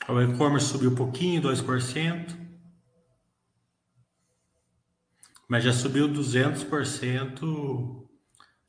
O 0.09 0.21
e-commerce 0.21 0.67
subiu 0.67 0.91
um 0.91 0.95
pouquinho, 0.95 1.43
2%. 1.43 2.37
Mas 5.49 5.63
já 5.63 5.73
subiu 5.73 6.09
200% 6.09 8.09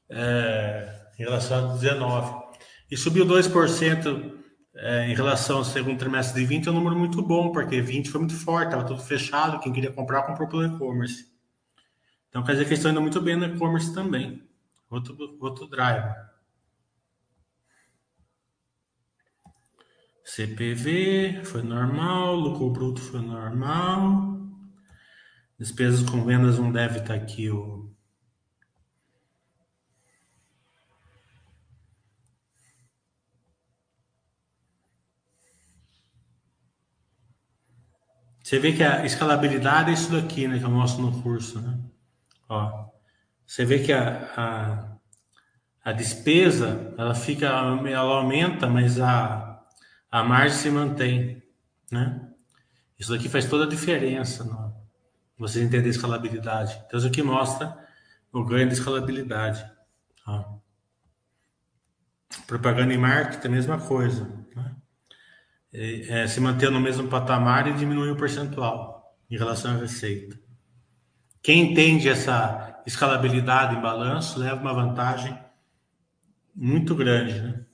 é, 0.09 1.11
em 1.17 1.23
relação 1.23 1.71
a 1.71 1.73
19. 1.73 2.49
E 2.91 2.97
subiu 2.97 3.25
2% 3.25 4.39
é, 4.75 5.09
em 5.09 5.15
relação 5.15 5.57
ao 5.57 5.65
segundo 5.65 5.97
trimestre 5.97 6.41
de 6.41 6.47
20, 6.47 6.67
é 6.67 6.71
um 6.71 6.75
número 6.75 6.95
muito 6.95 7.21
bom, 7.21 7.51
porque 7.51 7.81
20 7.81 8.09
foi 8.09 8.19
muito 8.19 8.35
forte, 8.35 8.67
estava 8.67 8.85
tudo 8.85 9.01
fechado, 9.01 9.59
quem 9.59 9.73
queria 9.73 9.91
comprar, 9.91 10.23
comprou 10.23 10.47
pelo 10.47 10.65
e-commerce. 10.65 11.38
Então 12.29 12.43
quer 12.43 12.53
dizer 12.53 12.67
que 12.67 12.73
estão 12.73 12.91
indo 12.91 13.01
muito 13.01 13.19
bem 13.21 13.35
no 13.35 13.45
e-commerce 13.45 13.93
também. 13.93 14.47
Outro, 14.89 15.15
outro 15.39 15.67
driver. 15.67 16.29
CPV 20.23 21.43
foi 21.43 21.63
normal, 21.63 22.35
lucro 22.35 22.69
bruto 22.69 23.01
foi 23.01 23.19
normal. 23.19 24.37
Despesas 25.57 26.07
com 26.07 26.23
vendas 26.23 26.59
não 26.59 26.71
deve 26.71 26.99
estar 26.99 27.15
aqui 27.15 27.49
o. 27.49 27.91
Você 38.43 38.59
vê 38.59 38.73
que 38.73 38.83
a 38.83 39.05
escalabilidade 39.05 39.89
é 39.89 39.93
isso 39.93 40.11
daqui, 40.11 40.47
né? 40.47 40.59
Que 40.59 40.65
eu 40.65 40.71
mostro 40.71 41.01
no 41.01 41.21
curso, 41.21 41.59
né? 41.59 41.88
Ó, 42.49 42.89
você 43.45 43.63
vê 43.63 43.79
que 43.79 43.93
a, 43.93 44.33
a, 44.35 45.89
a 45.89 45.93
despesa 45.93 46.93
ela 46.97 47.13
fica, 47.13 47.45
ela 47.45 48.17
aumenta, 48.17 48.67
mas 48.67 48.99
a, 48.99 49.63
a 50.11 50.23
margem 50.23 50.57
se 50.57 50.69
mantém, 50.71 51.43
né? 51.91 52.27
Isso 52.97 53.11
daqui 53.11 53.29
faz 53.29 53.45
toda 53.45 53.63
a 53.63 53.69
diferença, 53.69 54.43
no, 54.43 54.75
você 55.37 55.61
entender 55.61 55.87
a 55.87 55.91
escalabilidade. 55.91 56.81
Então 56.85 56.97
isso 56.97 57.07
aqui 57.07 57.21
mostra 57.21 57.77
o 58.33 58.43
ganho 58.43 58.67
de 58.67 58.73
escalabilidade. 58.73 59.65
Ó. 60.27 60.59
Propaganda 62.45 62.93
e 62.93 62.97
marketing, 62.97 63.47
a 63.47 63.51
mesma 63.51 63.79
coisa. 63.79 64.25
Né? 64.55 64.75
É, 65.71 66.27
se 66.27 66.41
manter 66.41 66.69
no 66.69 66.79
mesmo 66.79 67.07
patamar 67.07 67.67
e 67.67 67.73
diminuir 67.73 68.11
o 68.11 68.17
percentual 68.17 69.17
em 69.29 69.37
relação 69.37 69.75
à 69.75 69.77
receita. 69.77 70.48
Quem 71.49 71.71
entende 71.71 72.07
essa 72.07 72.79
escalabilidade 72.85 73.75
em 73.75 73.81
balanço, 73.81 74.37
leva 74.37 74.61
uma 74.61 74.71
vantagem 74.71 75.35
muito 76.55 76.93
grande, 76.93 77.41
né? 77.41 77.65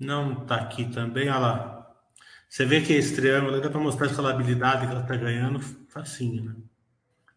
Não 0.00 0.40
está 0.40 0.54
aqui 0.54 0.86
também, 0.86 1.28
olha 1.28 1.38
lá. 1.38 1.94
Você 2.48 2.64
vê 2.64 2.80
que 2.80 2.94
esse 2.94 3.14
triângulo 3.14 3.60
dá 3.60 3.68
para 3.68 3.78
mostrar 3.78 4.06
a 4.06 4.10
escalabilidade 4.10 4.86
que 4.86 4.92
ela 4.92 5.02
está 5.02 5.16
ganhando 5.16 5.60
facinho, 5.60 6.44
né? 6.44 6.56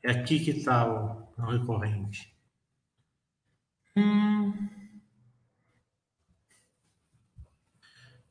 É 0.02 0.12
aqui 0.12 0.40
que 0.40 0.52
está 0.52 0.88
o, 0.88 1.28
o 1.38 1.46
recorrente. 1.48 2.34
Hum. 3.98 4.70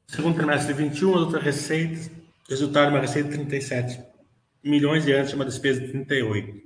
Segundo 0.07 0.37
trimestre 0.37 0.73
de 0.73 0.83
21, 0.85 1.15
as 1.17 1.21
outras 1.21 1.43
receitas, 1.43 2.24
resultado 2.49 2.91
uma 2.91 3.01
receita 3.01 3.31
de 3.31 3.37
37 3.37 4.05
milhões 4.63 5.05
de 5.05 5.35
uma 5.35 5.45
despesa 5.45 5.81
de 5.81 5.89
38, 5.89 6.63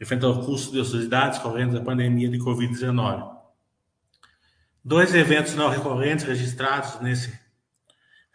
enfrentando 0.00 0.40
o 0.40 0.44
custo 0.44 0.72
de 0.72 0.80
ociosidades 0.80 1.38
correntes 1.38 1.74
da 1.74 1.80
pandemia 1.80 2.28
de 2.28 2.38
Covid-19. 2.38 3.34
Dois 4.82 5.14
eventos 5.14 5.54
não 5.54 5.70
recorrentes 5.70 6.24
registrados 6.24 7.00
nesse 7.00 7.32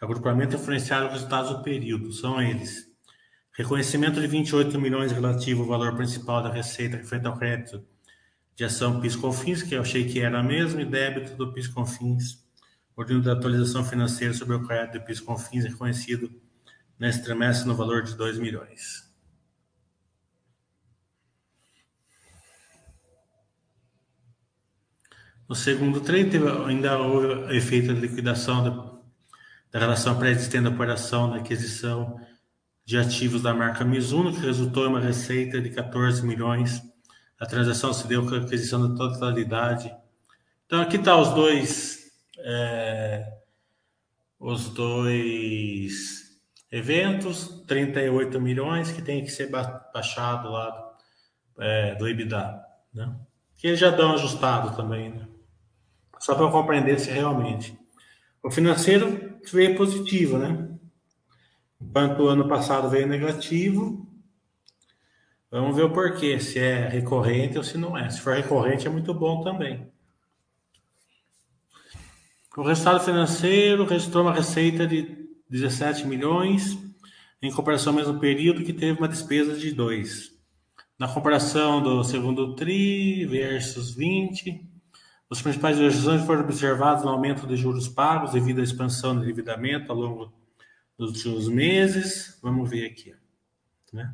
agrupamento 0.02 0.56
influenciaram 0.56 1.08
os 1.08 1.14
resultados 1.14 1.52
do 1.52 1.62
período. 1.62 2.12
São 2.12 2.42
eles: 2.42 2.88
reconhecimento 3.54 4.20
de 4.20 4.26
28 4.26 4.80
milhões 4.80 5.12
relativo 5.12 5.62
ao 5.62 5.68
valor 5.68 5.96
principal 5.96 6.42
da 6.42 6.52
receita 6.52 6.98
referente 6.98 7.28
ao 7.28 7.38
crédito 7.38 7.86
de 8.56 8.64
ação 8.64 9.00
PIS/COFINS, 9.00 9.64
que 9.64 9.76
eu 9.76 9.82
achei 9.82 10.08
que 10.10 10.20
era 10.20 10.42
mesmo, 10.42 10.82
e 10.82 10.86
débito 10.86 11.36
do 11.36 11.54
PIS/COFINS 11.54 12.49
ordem 13.00 13.22
da 13.22 13.32
atualização 13.32 13.86
financeira 13.86 14.34
sobre 14.34 14.58
o 14.58 14.68
crédito 14.68 15.00
de 15.00 15.06
PIS 15.06 15.22
Confins 15.22 15.64
reconhecido 15.64 16.30
nesse 17.00 17.24
trimestre 17.24 17.66
no 17.66 17.74
valor 17.74 18.04
de 18.04 18.14
2 18.14 18.38
milhões. 18.38 19.10
No 25.48 25.56
segundo 25.56 26.02
trem, 26.02 26.30
ainda 26.68 27.00
houve 27.00 27.56
efeito 27.56 27.94
de 27.94 28.02
liquidação 28.02 28.64
da, 28.66 29.00
da 29.72 29.80
relação 29.80 30.20
pré-existente 30.20 30.66
da 30.66 30.70
operação 30.70 31.30
na 31.30 31.38
aquisição 31.38 32.20
de 32.86 32.98
ativos 32.98 33.42
da 33.42 33.54
marca 33.54 33.86
Mizuno, 33.86 34.34
que 34.34 34.46
resultou 34.46 34.86
em 34.86 34.90
uma 34.90 35.00
receita 35.00 35.62
de 35.62 35.70
14 35.70 36.22
milhões. 36.26 36.82
A 37.40 37.46
transação 37.46 37.94
se 37.94 38.06
deu 38.08 38.28
com 38.28 38.36
a 38.36 38.40
aquisição 38.40 38.90
da 38.90 38.96
totalidade. 38.96 39.90
Então, 40.66 40.82
aqui 40.82 40.98
está 40.98 41.16
os 41.16 41.34
dois 41.34 41.89
é, 42.40 43.40
os 44.40 44.70
dois 44.70 46.30
eventos, 46.72 47.64
38 47.68 48.40
milhões 48.40 48.92
que 48.92 49.02
tem 49.02 49.24
que 49.24 49.32
ser 49.32 49.50
baixado 49.50 50.50
lá 50.50 50.98
é, 51.60 51.96
do 51.96 52.08
EBITDA, 52.08 52.62
né? 52.94 53.16
Que 53.58 53.68
eles 53.68 53.80
já 53.80 53.90
dão 53.90 54.14
ajustado 54.14 54.76
também, 54.76 55.10
né? 55.10 55.28
Só 56.20 56.36
para 56.36 56.52
compreender 56.52 57.00
se 57.00 57.10
realmente. 57.10 57.78
O 58.42 58.50
financeiro 58.50 59.40
veio 59.52 59.76
positivo, 59.76 60.38
né? 60.38 60.70
Enquanto 61.82 62.24
o 62.24 62.28
ano 62.28 62.48
passado 62.48 62.90
veio 62.90 63.08
negativo, 63.08 64.08
vamos 65.50 65.76
ver 65.76 65.84
o 65.84 65.94
porquê, 65.94 66.40
se 66.40 66.60
é 66.60 66.88
recorrente 66.88 67.58
ou 67.58 67.64
se 67.64 67.78
não 67.78 67.98
é. 67.98 68.10
Se 68.10 68.22
for 68.22 68.36
recorrente, 68.36 68.88
é 68.88 68.90
muito 68.90 69.14
bom 69.14 69.42
também. 69.42 69.92
O 72.58 72.64
resultado 72.64 73.00
financeiro 73.04 73.86
registrou 73.86 74.24
uma 74.24 74.34
receita 74.34 74.88
de 74.88 75.30
17 75.50 76.08
milhões, 76.08 76.78
em 77.42 77.52
comparação 77.52 77.94
ao 77.94 78.00
mesmo 78.00 78.20
período 78.20 78.64
que 78.64 78.74
teve 78.74 78.98
uma 78.98 79.08
despesa 79.08 79.56
de 79.56 79.72
2. 79.72 80.32
Na 80.98 81.08
comparação 81.08 81.82
do 81.82 82.04
segundo 82.04 82.56
TRI 82.56 83.26
versus 83.26 83.96
20, 83.96 84.68
os 85.30 85.42
principais 85.42 85.78
decisões 85.78 86.26
foram 86.26 86.42
observados 86.42 87.04
no 87.04 87.12
aumento 87.12 87.46
de 87.46 87.56
juros 87.56 87.88
pagos 87.88 88.32
devido 88.32 88.60
à 88.60 88.64
expansão 88.64 89.16
do 89.16 89.24
endividamento 89.24 89.92
ao 89.92 89.98
longo 89.98 90.34
dos 90.98 91.12
últimos 91.12 91.48
meses. 91.48 92.38
Vamos 92.42 92.70
ver 92.70 92.88
aqui. 92.88 93.16
Né? 93.94 94.12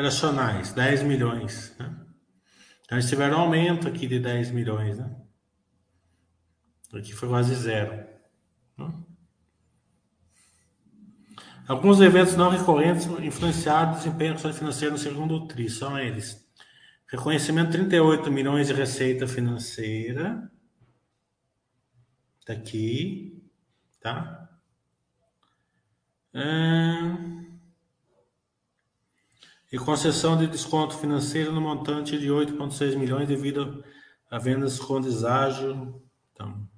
Operacionais, 0.00 0.72
10 0.72 1.02
milhões. 1.02 1.74
Né? 1.78 1.94
Então, 2.84 2.98
eles 2.98 3.08
tiveram 3.08 3.36
um 3.36 3.40
aumento 3.42 3.86
aqui 3.86 4.06
de 4.06 4.18
10 4.18 4.50
milhões. 4.50 4.98
Né? 4.98 5.14
Aqui 6.94 7.12
foi 7.12 7.28
quase 7.28 7.54
zero. 7.54 7.92
Né? 8.78 8.92
Alguns 11.68 12.00
eventos 12.00 12.34
não 12.34 12.50
recorrentes 12.50 13.06
influenciaram 13.22 13.92
o 13.92 13.96
desempenho 13.96 14.36
financeiro 14.38 14.94
no 14.94 14.98
segundo 14.98 15.46
TRI. 15.46 15.68
São 15.68 15.98
eles. 15.98 16.48
Reconhecimento 17.06 17.72
38 17.72 18.30
milhões 18.30 18.68
de 18.68 18.72
receita 18.72 19.26
financeira. 19.26 20.50
Tá 22.44 22.54
aqui. 22.54 23.40
Tá? 24.00 24.48
Hum 26.34 27.39
e 29.72 29.78
concessão 29.78 30.36
de 30.36 30.46
desconto 30.46 30.96
financeiro 30.96 31.52
no 31.52 31.60
montante 31.60 32.18
de 32.18 32.28
8,6 32.28 32.96
milhões 32.96 33.28
devido 33.28 33.84
a 34.30 34.38
vendas 34.38 34.78
com 34.78 35.00
deságio. 35.00 36.02
Então, 36.32 36.68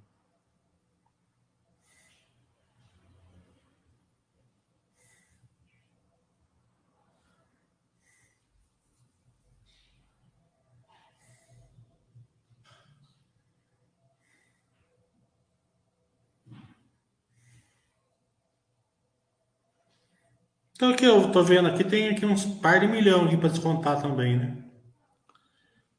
Então 20.82 20.90
aqui 20.90 21.04
eu 21.04 21.30
tô 21.30 21.44
vendo 21.44 21.68
aqui, 21.68 21.84
tem 21.84 22.08
aqui 22.08 22.26
uns 22.26 22.44
par 22.44 22.80
de 22.80 22.88
milhão 22.88 23.26
aqui 23.26 23.36
para 23.36 23.50
descontar 23.50 24.02
também, 24.02 24.36
né? 24.36 24.64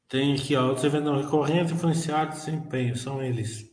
Tem 0.09 0.33
aqui, 0.35 0.57
ó, 0.57 0.65
outros 0.65 0.83
eventos 0.83 1.23
recorrentes 1.23 1.71
influenciados 1.71 2.39
de 2.39 2.51
desempenho, 2.51 2.93
são 2.97 3.23
eles. 3.23 3.65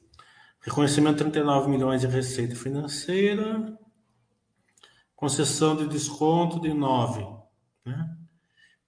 Reconhecimento 0.61 1.19
39 1.19 1.69
milhões 1.69 2.03
de 2.03 2.07
receita 2.07 2.55
financeira, 2.55 3.77
concessão 5.17 5.75
de 5.75 5.89
desconto 5.89 6.61
de 6.61 6.73
9, 6.73 7.27
né? 7.85 8.17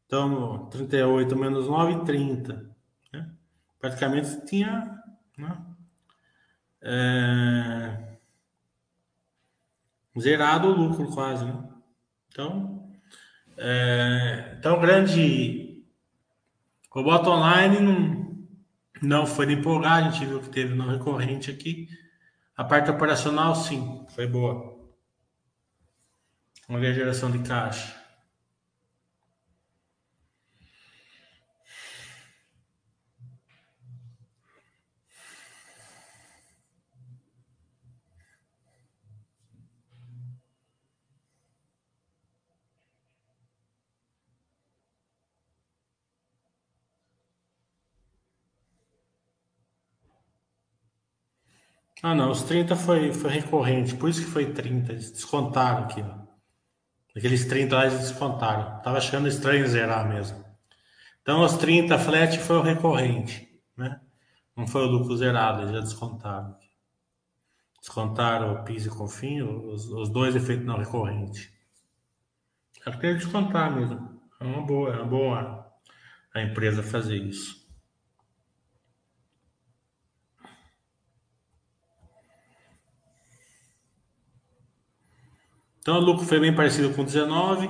Então, 0.06 0.66
38 0.66 1.34
menos 1.34 1.66
9, 1.66 2.04
30. 2.04 2.70
Né? 3.12 3.32
Praticamente 3.80 4.46
tinha 4.46 4.96
né? 5.36 5.60
é... 6.82 8.16
zerado 10.20 10.68
o 10.68 10.72
lucro 10.72 11.10
quase, 11.10 11.44
né? 11.44 11.71
Então, 12.32 12.90
é, 13.58 14.56
então 14.58 14.80
grande. 14.80 15.84
O 16.94 17.02
bottom 17.02 17.40
line 17.40 17.80
não, 17.80 18.48
não 19.00 19.26
foi 19.26 19.46
de 19.46 19.54
empolgar, 19.54 19.98
a 19.98 20.10
gente 20.10 20.26
viu 20.26 20.40
que 20.40 20.50
teve 20.50 20.74
no 20.74 20.90
recorrente 20.90 21.50
aqui. 21.50 21.88
A 22.56 22.64
parte 22.64 22.90
operacional, 22.90 23.54
sim, 23.54 24.04
foi 24.14 24.26
boa. 24.26 24.78
Olha 26.68 26.90
a 26.90 26.92
geração 26.92 27.30
de 27.30 27.38
caixa. 27.40 28.01
Ah, 52.02 52.14
não, 52.16 52.30
os 52.32 52.42
30 52.42 52.74
foi, 52.74 53.12
foi 53.12 53.30
recorrente, 53.30 53.94
por 53.94 54.08
isso 54.08 54.24
que 54.24 54.30
foi 54.30 54.52
30. 54.52 54.92
Eles 54.92 55.12
descontaram 55.12 55.84
aqui, 55.84 56.02
ó. 56.02 56.22
Aqueles 57.16 57.44
30 57.44 57.76
lá 57.76 57.86
eles 57.86 57.98
descontaram. 58.00 58.82
Tava 58.82 58.98
achando 58.98 59.28
estranho 59.28 59.66
zerar 59.68 60.08
mesmo. 60.08 60.44
Então, 61.20 61.44
os 61.44 61.56
30 61.58 61.96
flat 61.98 62.38
foi 62.38 62.56
o 62.56 62.62
recorrente, 62.62 63.48
né? 63.76 64.00
Não 64.56 64.66
foi 64.66 64.82
o 64.82 64.90
lucro 64.90 65.16
zerado, 65.16 65.62
eles 65.62 65.72
já 65.72 65.80
descontaram. 65.80 66.56
Descontaram 67.80 68.54
o 68.54 68.64
PIS 68.64 68.86
e 68.86 68.90
COFIN, 68.90 69.42
os, 69.42 69.86
os 69.86 70.08
dois 70.08 70.34
efeitos 70.34 70.66
não 70.66 70.78
recorrentes. 70.78 71.52
É 72.84 72.90
que 72.90 72.98
que 72.98 73.14
descontar 73.14 73.72
mesmo. 73.72 74.20
É 74.40 74.44
uma 74.44 74.62
boa, 74.62 74.90
é 74.90 74.96
uma 74.96 75.06
boa 75.06 75.72
a 76.34 76.42
empresa 76.42 76.82
fazer 76.82 77.16
isso. 77.16 77.61
Então 85.82 85.96
o 85.96 86.00
lucro 86.00 86.24
foi 86.24 86.38
bem 86.38 86.54
parecido 86.54 86.94
com 86.94 87.04
19, 87.04 87.68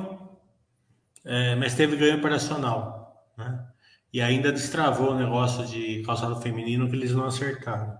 é, 1.25 1.55
mas 1.57 1.75
teve 1.75 1.96
ganho 1.96 2.18
operacional. 2.18 3.27
Né? 3.37 3.66
E 4.12 4.20
ainda 4.20 4.53
destravou 4.53 5.12
o 5.12 5.18
negócio 5.18 5.66
de 5.66 6.03
calçado 6.05 6.40
feminino 6.40 6.88
que 6.90 6.94
eles 6.96 7.12
não 7.14 7.25
acertaram. 7.25 7.98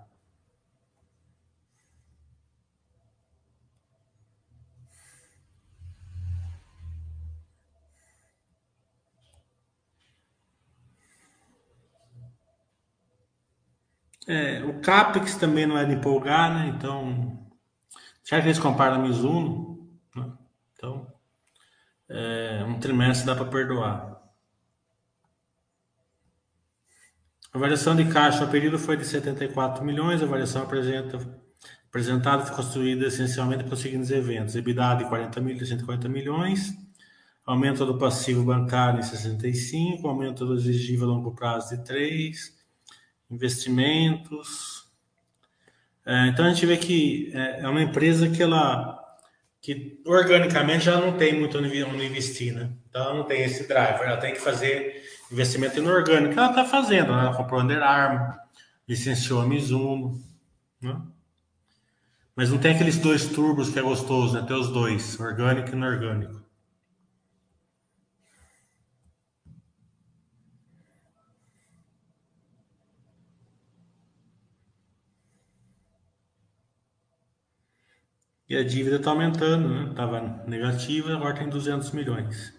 É, 14.27 14.62
o 14.64 14.81
CAPEX 14.81 15.37
também 15.37 15.66
não 15.66 15.77
é 15.79 15.85
de 15.85 15.94
empolgar, 15.94 16.53
né? 16.55 16.72
Então, 16.77 17.38
já 18.25 18.40
que 18.40 18.46
eles 18.48 18.59
comparam 18.59 18.96
a 18.96 18.98
Mizuno? 18.98 19.72
Então, 20.83 21.07
é, 22.09 22.64
um 22.66 22.81
trimestre 22.81 23.25
dá 23.25 23.37
para 23.37 23.45
perdoar. 23.45 24.21
A 27.53 27.59
variação 27.59 27.95
de 27.95 28.05
caixa 28.07 28.45
no 28.45 28.51
período 28.51 28.81
foi 28.81 28.97
de 28.97 29.05
74 29.05 29.85
milhões, 29.85 30.21
a 30.21 30.27
variação 30.27 30.62
apresenta, 30.62 31.18
apresentada 31.87 32.45
foi 32.45 32.57
construída 32.57 33.07
essencialmente 33.07 33.62
pelos 33.62 33.79
seguintes 33.79 34.11
eventos. 34.11 34.57
EBITDA 34.57 34.97
de 34.97 35.05
40 35.05 35.40
milhões, 35.40 35.68
140 35.68 36.09
milhões, 36.09 36.73
aumento 37.47 37.87
do 37.87 37.97
passivo 37.97 38.42
bancário 38.42 38.99
em 38.99 39.05
65, 39.05 40.09
aumento 40.09 40.45
do 40.45 40.55
exigível 40.55 41.09
a 41.09 41.12
longo 41.12 41.33
prazo 41.33 41.77
de 41.77 41.85
3, 41.85 42.59
investimentos. 43.31 44.90
É, 46.05 46.27
então 46.27 46.45
a 46.45 46.49
gente 46.49 46.66
vê 46.66 46.77
que 46.77 47.31
é, 47.33 47.61
é 47.61 47.68
uma 47.68 47.83
empresa 47.83 48.29
que 48.29 48.42
ela 48.42 49.02
que 49.62 50.03
organicamente 50.05 50.87
já 50.87 51.01
não 51.01 51.16
tem 51.16 51.38
muito 51.38 51.57
onde 51.57 52.05
investir, 52.05 52.53
né? 52.53 52.68
Então 52.90 53.01
ela 53.01 53.14
não 53.14 53.25
tem 53.25 53.42
esse 53.42 53.68
driver, 53.68 54.03
ela 54.03 54.16
tem 54.16 54.35
que 54.35 54.40
fazer 54.40 55.05
investimento 55.31 55.79
inorgânico. 55.79 56.35
Ela 56.38 56.51
está 56.51 56.64
fazendo, 56.64 57.14
né? 57.14 57.20
ela 57.20 57.37
comprou 57.37 57.61
Under 57.61 57.81
Armour, 57.81 58.35
licenciou 58.88 59.40
a 59.40 59.46
Mizuno, 59.46 60.20
né? 60.81 61.01
Mas 62.35 62.51
não 62.51 62.59
tem 62.59 62.75
aqueles 62.75 62.98
dois 62.98 63.27
turbos 63.27 63.70
que 63.70 63.79
é 63.79 63.83
gostoso, 63.83 64.35
né? 64.35 64.44
Tem 64.46 64.57
os 64.59 64.68
dois, 64.68 65.20
orgânico 65.20 65.68
e 65.68 65.72
inorgânico. 65.72 66.41
E 78.53 78.57
a 78.59 78.62
dívida 78.62 78.97
está 78.97 79.12
aumentando, 79.12 79.67
né? 79.67 79.91
Estava 79.91 80.21
negativa, 80.47 81.15
agora 81.15 81.35
tem 81.35 81.49
200 81.49 81.91
milhões. 81.93 82.53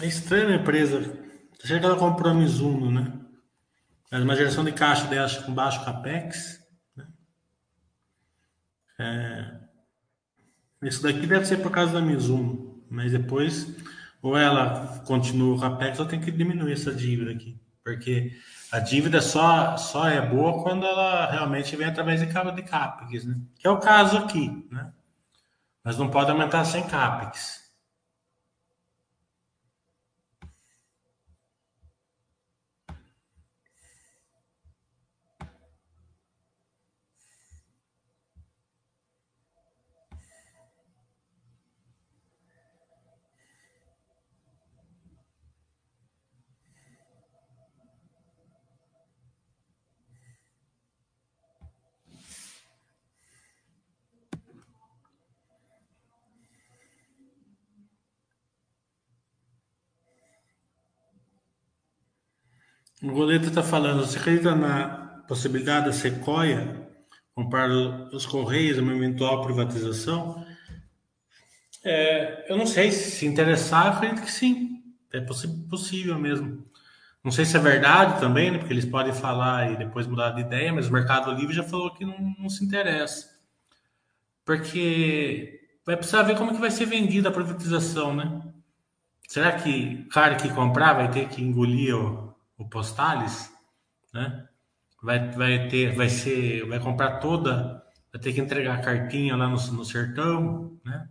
É 0.00 0.06
estranha 0.06 0.56
a 0.56 0.60
empresa. 0.60 1.00
Achei 1.60 1.80
que 1.80 1.84
ela 1.84 1.98
comprou 1.98 2.30
a 2.30 2.34
Mizuno, 2.34 2.92
né? 2.92 3.12
Mas 4.08 4.22
uma 4.22 4.36
geração 4.36 4.64
de 4.64 4.70
caixa 4.70 5.08
dela 5.08 5.28
com 5.42 5.52
baixo 5.52 5.84
capex. 5.84 6.59
É, 9.00 9.60
isso 10.82 11.02
daqui 11.02 11.26
deve 11.26 11.46
ser 11.46 11.56
por 11.56 11.70
causa 11.70 11.94
da 11.94 12.02
Mizuno, 12.02 12.84
mas 12.90 13.12
depois 13.12 13.74
ou 14.20 14.36
ela 14.36 15.02
continua 15.06 15.58
com 15.58 15.64
a 15.64 15.76
PEX 15.76 15.98
ou 15.98 16.04
tem 16.04 16.20
que 16.20 16.30
diminuir 16.30 16.74
essa 16.74 16.92
dívida 16.92 17.30
aqui, 17.30 17.58
porque 17.82 18.36
a 18.70 18.78
dívida 18.78 19.22
só, 19.22 19.74
só 19.78 20.06
é 20.06 20.20
boa 20.20 20.62
quando 20.62 20.84
ela 20.84 21.30
realmente 21.30 21.74
vem 21.76 21.86
através 21.86 22.20
de 22.20 22.26
cabo 22.26 22.50
de 22.50 22.62
CAPEX, 22.62 23.24
né? 23.24 23.40
que 23.58 23.66
é 23.66 23.70
o 23.70 23.78
caso 23.78 24.18
aqui, 24.18 24.68
né? 24.70 24.92
mas 25.82 25.96
não 25.96 26.10
pode 26.10 26.30
aumentar 26.30 26.64
sem 26.66 26.86
CAPEX. 26.86 27.69
O 63.02 63.10
Goleta 63.12 63.46
está 63.46 63.62
falando, 63.62 64.04
você 64.04 64.18
acredita 64.18 64.54
na 64.54 65.22
possibilidade 65.26 65.86
da 65.86 65.92
Sequoia 65.92 66.86
comprar 67.34 67.70
os 67.70 68.26
Correios, 68.26 68.76
uma 68.76 68.94
eventual 68.94 69.42
privatização? 69.42 70.44
É, 71.82 72.52
eu 72.52 72.58
não 72.58 72.66
sei 72.66 72.92
se 72.92 73.24
interessar, 73.24 73.86
acredito 73.86 74.22
que 74.22 74.30
sim. 74.30 74.82
É 75.12 75.20
possível 75.20 76.18
mesmo. 76.18 76.66
Não 77.24 77.30
sei 77.32 77.46
se 77.46 77.56
é 77.56 77.60
verdade 77.60 78.20
também, 78.20 78.50
né? 78.50 78.58
Porque 78.58 78.72
eles 78.72 78.84
podem 78.84 79.14
falar 79.14 79.72
e 79.72 79.76
depois 79.78 80.06
mudar 80.06 80.30
de 80.32 80.42
ideia, 80.42 80.72
mas 80.72 80.88
o 80.88 80.92
Mercado 80.92 81.32
Livre 81.32 81.54
já 81.54 81.62
falou 81.62 81.94
que 81.94 82.04
não, 82.04 82.34
não 82.38 82.50
se 82.50 82.62
interessa. 82.62 83.30
Porque 84.44 85.58
vai 85.86 85.96
precisar 85.96 86.22
ver 86.22 86.36
como 86.36 86.52
que 86.52 86.60
vai 86.60 86.70
ser 86.70 86.84
vendida 86.84 87.30
a 87.30 87.32
privatização, 87.32 88.14
né? 88.14 88.42
Será 89.26 89.52
que 89.52 90.04
o 90.06 90.08
cara 90.10 90.34
que 90.34 90.48
comprar 90.50 90.92
vai 90.92 91.10
ter 91.10 91.28
que 91.28 91.42
engolir 91.42 91.96
o, 91.96 92.29
o 92.60 92.68
Postales, 92.68 93.50
né? 94.12 94.46
Vai, 95.02 95.30
vai 95.30 95.68
ter, 95.68 95.96
vai 95.96 96.10
ser, 96.10 96.66
vai 96.68 96.78
comprar 96.78 97.18
toda, 97.18 97.82
vai 98.12 98.20
ter 98.20 98.34
que 98.34 98.40
entregar 98.40 98.82
cartinha 98.82 99.34
lá 99.34 99.48
no, 99.48 99.56
no 99.72 99.84
sertão, 99.84 100.78
né? 100.84 101.08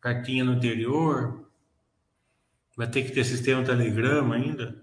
Cartinha 0.00 0.42
no 0.42 0.54
interior, 0.54 1.50
vai 2.74 2.88
ter 2.88 3.02
que 3.02 3.12
ter 3.12 3.24
sistema 3.24 3.62
Telegram 3.62 4.32
ainda. 4.32 4.82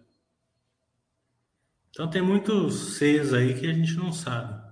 Então 1.90 2.08
tem 2.08 2.22
muitos 2.22 2.98
Cs 2.98 3.34
aí 3.34 3.60
que 3.60 3.68
a 3.68 3.74
gente 3.74 3.96
não 3.96 4.12
sabe. 4.12 4.63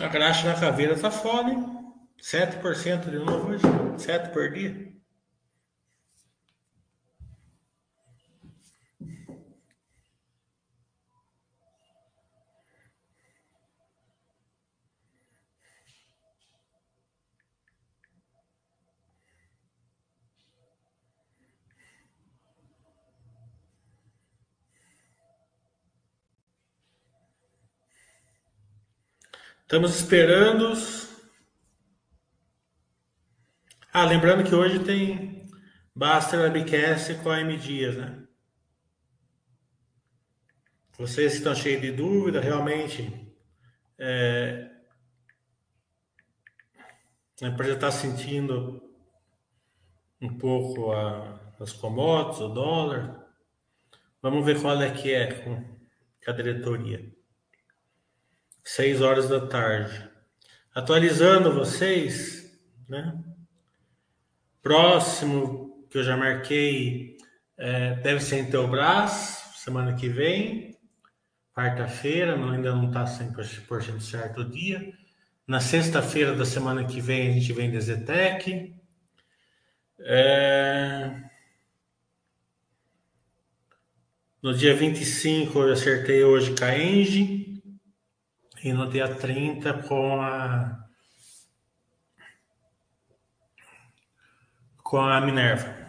A 0.00 0.08
graxa 0.08 0.48
na 0.48 0.58
caveira 0.58 0.98
tá 0.98 1.10
foda, 1.10 1.50
hein? 1.50 1.62
7% 2.20 3.10
de 3.10 3.18
novo 3.18 3.50
hoje. 3.50 3.62
7 3.98 4.30
por 4.32 4.50
dia. 4.50 4.92
Estamos 29.70 29.94
esperando 29.94 30.72
Ah, 33.92 34.04
lembrando 34.04 34.42
que 34.42 34.52
hoje 34.52 34.80
tem 34.80 35.46
Baster 35.94 36.40
Webcast 36.40 37.14
com 37.22 37.30
a 37.30 37.40
M 37.40 37.56
Dias, 37.56 37.96
né? 37.96 38.26
Vocês 40.98 41.34
estão 41.34 41.54
cheios 41.54 41.82
de 41.82 41.92
dúvida, 41.92 42.40
realmente 42.40 43.32
é, 43.96 44.72
a 47.40 47.46
empresa 47.46 47.74
está 47.74 47.92
sentindo 47.92 48.82
um 50.20 50.36
pouco 50.36 50.90
a, 50.90 51.54
as 51.60 51.72
commodities, 51.72 52.40
o 52.40 52.48
dólar. 52.48 53.24
Vamos 54.20 54.44
ver 54.44 54.60
qual 54.60 54.82
é 54.82 54.90
que 54.90 55.14
é 55.14 55.32
com 55.32 55.64
a 56.26 56.32
diretoria. 56.32 57.19
Seis 58.62 59.00
horas 59.00 59.28
da 59.28 59.46
tarde. 59.46 60.08
Atualizando 60.74 61.52
vocês, 61.52 62.58
né? 62.88 63.18
Próximo 64.62 65.86
que 65.90 65.98
eu 65.98 66.04
já 66.04 66.16
marquei 66.16 67.16
é, 67.56 67.94
deve 67.96 68.20
ser 68.20 68.38
em 68.38 68.50
Teobras, 68.50 69.54
semana 69.56 69.94
que 69.94 70.08
vem, 70.08 70.78
quarta-feira, 71.54 72.34
ainda 72.34 72.74
não 72.74 72.88
está 72.88 73.04
100% 73.04 74.00
certo 74.00 74.40
o 74.40 74.50
dia. 74.50 74.92
Na 75.46 75.60
sexta-feira 75.60 76.34
da 76.34 76.44
semana 76.44 76.84
que 76.84 77.00
vem 77.00 77.28
a 77.28 77.32
gente 77.32 77.52
vem 77.52 77.72
da 77.72 77.80
Zetec. 77.80 78.74
É... 79.98 81.22
No 84.42 84.54
dia 84.54 84.74
25 84.74 85.58
eu 85.58 85.72
acertei 85.72 86.24
hoje 86.24 86.54
Engie. 86.54 87.39
E 88.62 88.72
no 88.72 88.90
dia 88.90 89.14
30 89.14 89.72
com 89.88 90.20
a 90.20 90.86
com 94.82 95.00
a 95.00 95.20
Minerva. 95.20 95.79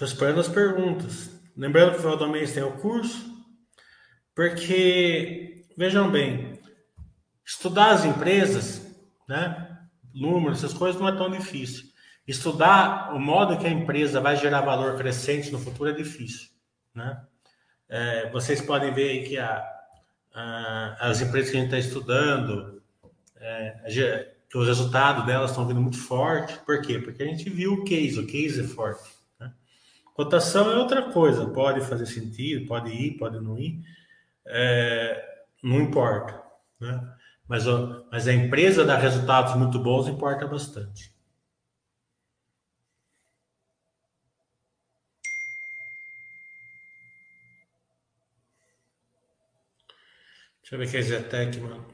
Estou 0.00 0.08
esperando 0.08 0.40
as 0.40 0.48
perguntas. 0.48 1.28
Lembrando 1.54 1.90
que 1.90 1.96
no 1.96 2.02
final 2.02 2.16
do 2.16 2.26
mês 2.26 2.54
tem 2.54 2.62
o 2.62 2.72
curso, 2.72 3.22
porque, 4.34 5.66
vejam 5.76 6.10
bem, 6.10 6.58
estudar 7.44 7.90
as 7.90 8.06
empresas, 8.06 8.96
né, 9.28 9.78
números, 10.14 10.64
essas 10.64 10.72
coisas 10.72 10.98
não 10.98 11.06
é 11.06 11.14
tão 11.14 11.30
difícil. 11.30 11.84
Estudar 12.26 13.14
o 13.14 13.18
modo 13.18 13.58
que 13.58 13.66
a 13.66 13.70
empresa 13.70 14.22
vai 14.22 14.36
gerar 14.36 14.62
valor 14.62 14.96
crescente 14.96 15.50
no 15.50 15.58
futuro 15.58 15.90
é 15.90 15.92
difícil. 15.92 16.48
Né? 16.94 17.22
É, 17.86 18.30
vocês 18.30 18.62
podem 18.62 18.94
ver 18.94 19.10
aí 19.10 19.28
que 19.28 19.36
a, 19.36 19.62
a, 20.32 21.10
as 21.10 21.20
empresas 21.20 21.50
que 21.50 21.58
a 21.58 21.60
gente 21.60 21.74
está 21.74 21.78
estudando, 21.78 22.82
é, 23.36 24.32
que 24.48 24.56
os 24.56 24.66
resultados 24.66 25.26
delas 25.26 25.50
estão 25.50 25.68
vindo 25.68 25.82
muito 25.82 25.98
forte. 25.98 26.58
Por 26.60 26.80
quê? 26.80 26.98
Porque 26.98 27.22
a 27.22 27.26
gente 27.26 27.50
viu 27.50 27.74
o 27.74 27.84
case, 27.84 28.18
o 28.18 28.26
case 28.26 28.62
é 28.62 28.64
forte. 28.64 29.19
Cotação 30.20 30.70
é 30.70 30.76
outra 30.76 31.10
coisa, 31.10 31.48
pode 31.48 31.80
fazer 31.80 32.04
sentido, 32.04 32.66
pode 32.66 32.90
ir, 32.90 33.16
pode 33.16 33.40
não 33.40 33.58
ir, 33.58 33.82
é, 34.46 35.44
não 35.62 35.80
importa. 35.80 36.38
Né? 36.78 37.16
Mas, 37.48 37.64
mas 38.12 38.28
a 38.28 38.32
empresa 38.34 38.84
dar 38.84 38.98
resultados 38.98 39.54
muito 39.56 39.78
bons 39.78 40.08
importa 40.08 40.46
bastante. 40.46 41.10
Deixa 50.60 50.74
eu 50.74 50.78
ver 50.80 50.90
que 50.90 50.98
é 50.98 51.00
Zetec, 51.00 51.58
mano. 51.60 51.86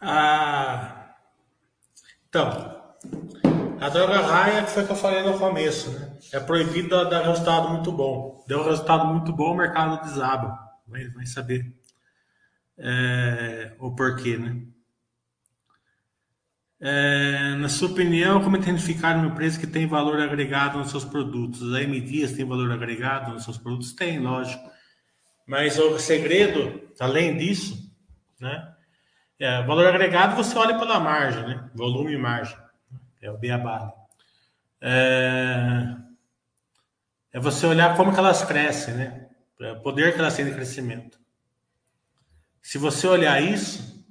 Ah, 0.00 1.14
então, 2.28 2.48
a 3.80 3.88
droga 3.88 4.20
raia 4.20 4.66
foi 4.66 4.82
o 4.82 4.86
que 4.86 4.92
eu 4.92 4.96
falei 4.96 5.22
no 5.22 5.38
começo, 5.38 5.90
né? 5.90 6.16
É 6.32 6.40
proibido 6.40 7.08
dar 7.10 7.26
resultado 7.26 7.68
muito 7.68 7.92
bom. 7.92 8.44
Deu 8.48 8.64
resultado 8.64 9.06
muito 9.06 9.32
bom, 9.32 9.52
o 9.52 9.56
mercado 9.56 10.02
desaba. 10.02 10.58
Vai, 10.86 11.08
vai 11.08 11.26
saber 11.26 11.74
é, 12.78 13.74
o 13.78 13.94
porquê, 13.94 14.38
né? 14.38 14.62
É, 16.82 17.54
na 17.56 17.68
sua 17.68 17.90
opinião, 17.90 18.42
como 18.42 18.56
identificar 18.56 19.14
uma 19.14 19.26
empresa 19.26 19.60
que 19.60 19.66
tem 19.66 19.86
valor 19.86 20.18
agregado 20.18 20.78
nos 20.78 20.90
seus 20.90 21.04
produtos? 21.04 21.74
A 21.74 21.82
M 21.82 22.00
Dias 22.00 22.32
tem 22.32 22.44
valor 22.46 22.72
agregado 22.72 23.32
nos 23.32 23.44
seus 23.44 23.58
produtos? 23.58 23.92
Tem, 23.92 24.18
lógico. 24.18 24.70
Mas 25.46 25.78
o 25.78 25.98
segredo, 25.98 26.88
além 26.98 27.36
disso, 27.36 27.76
né? 28.40 28.74
É, 29.40 29.62
valor 29.62 29.86
agregado 29.86 30.36
você 30.36 30.56
olha 30.58 30.78
pela 30.78 31.00
margem, 31.00 31.42
né? 31.42 31.70
Volume 31.74 32.12
e 32.12 32.18
margem. 32.18 32.58
É 33.22 33.30
o 33.30 33.38
beabá. 33.38 33.90
É, 34.82 35.96
é 37.32 37.40
você 37.40 37.66
olhar 37.66 37.96
como 37.96 38.12
que 38.12 38.18
elas 38.18 38.44
crescem, 38.44 38.94
né? 38.94 39.28
É 39.58 39.72
o 39.72 39.80
poder 39.80 40.12
que 40.12 40.20
elas 40.20 40.36
têm 40.36 40.44
de 40.44 40.52
crescimento. 40.52 41.18
Se 42.60 42.76
você 42.76 43.06
olhar 43.06 43.42
isso, 43.42 44.04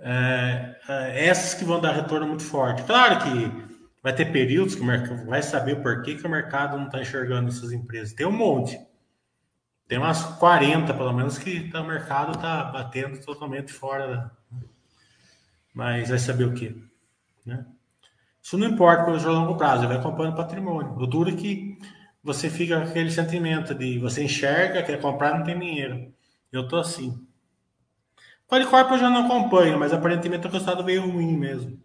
é, 0.00 0.76
é, 0.88 1.26
essas 1.26 1.54
que 1.54 1.64
vão 1.64 1.80
dar 1.80 1.92
retorno 1.92 2.26
muito 2.26 2.42
forte. 2.42 2.82
Claro 2.82 3.18
que 3.22 3.68
vai 4.02 4.12
ter 4.12 4.32
períodos 4.32 4.74
que 4.74 4.80
o 4.80 4.84
mercado 4.84 5.26
vai 5.26 5.42
saber 5.42 5.74
o 5.74 5.82
porquê 5.82 6.16
que 6.16 6.26
o 6.26 6.30
mercado 6.30 6.76
não 6.76 6.86
está 6.86 7.00
enxergando 7.00 7.50
essas 7.50 7.70
empresas. 7.70 8.14
Tem 8.14 8.26
um 8.26 8.32
monte. 8.32 8.78
Tem 9.88 9.96
umas 9.96 10.22
40, 10.22 10.92
pelo 10.92 11.12
menos, 11.14 11.38
que 11.38 11.70
tá, 11.70 11.80
o 11.80 11.86
mercado 11.86 12.32
está 12.32 12.64
batendo 12.64 13.18
totalmente 13.24 13.72
fora. 13.72 14.30
Mas 15.72 16.10
vai 16.10 16.18
saber 16.18 16.44
o 16.44 16.52
quê? 16.52 16.76
Né? 17.44 17.64
Isso 18.42 18.58
não 18.58 18.68
importa 18.68 19.04
para 19.04 19.14
o 19.14 19.32
longo 19.32 19.56
prazo, 19.56 19.88
vai 19.88 19.96
acompanhando 19.96 20.34
o 20.34 20.36
patrimônio. 20.36 20.92
O 20.92 21.06
duro 21.06 21.30
é 21.30 21.34
que 21.34 21.78
você 22.22 22.50
fica 22.50 22.78
com 22.78 22.88
aquele 22.88 23.10
sentimento 23.10 23.74
de 23.74 23.98
você 23.98 24.22
enxerga, 24.22 24.82
quer 24.82 25.00
comprar, 25.00 25.38
não 25.38 25.44
tem 25.44 25.58
dinheiro. 25.58 26.12
Eu 26.52 26.68
tô 26.68 26.76
assim. 26.76 27.26
Qualicorp 28.46 28.90
eu 28.90 28.98
já 28.98 29.08
não 29.08 29.24
acompanho, 29.24 29.78
mas 29.78 29.92
aparentemente 29.92 30.46
o 30.46 30.50
resultado 30.50 30.84
veio 30.84 31.10
ruim 31.10 31.36
mesmo. 31.36 31.82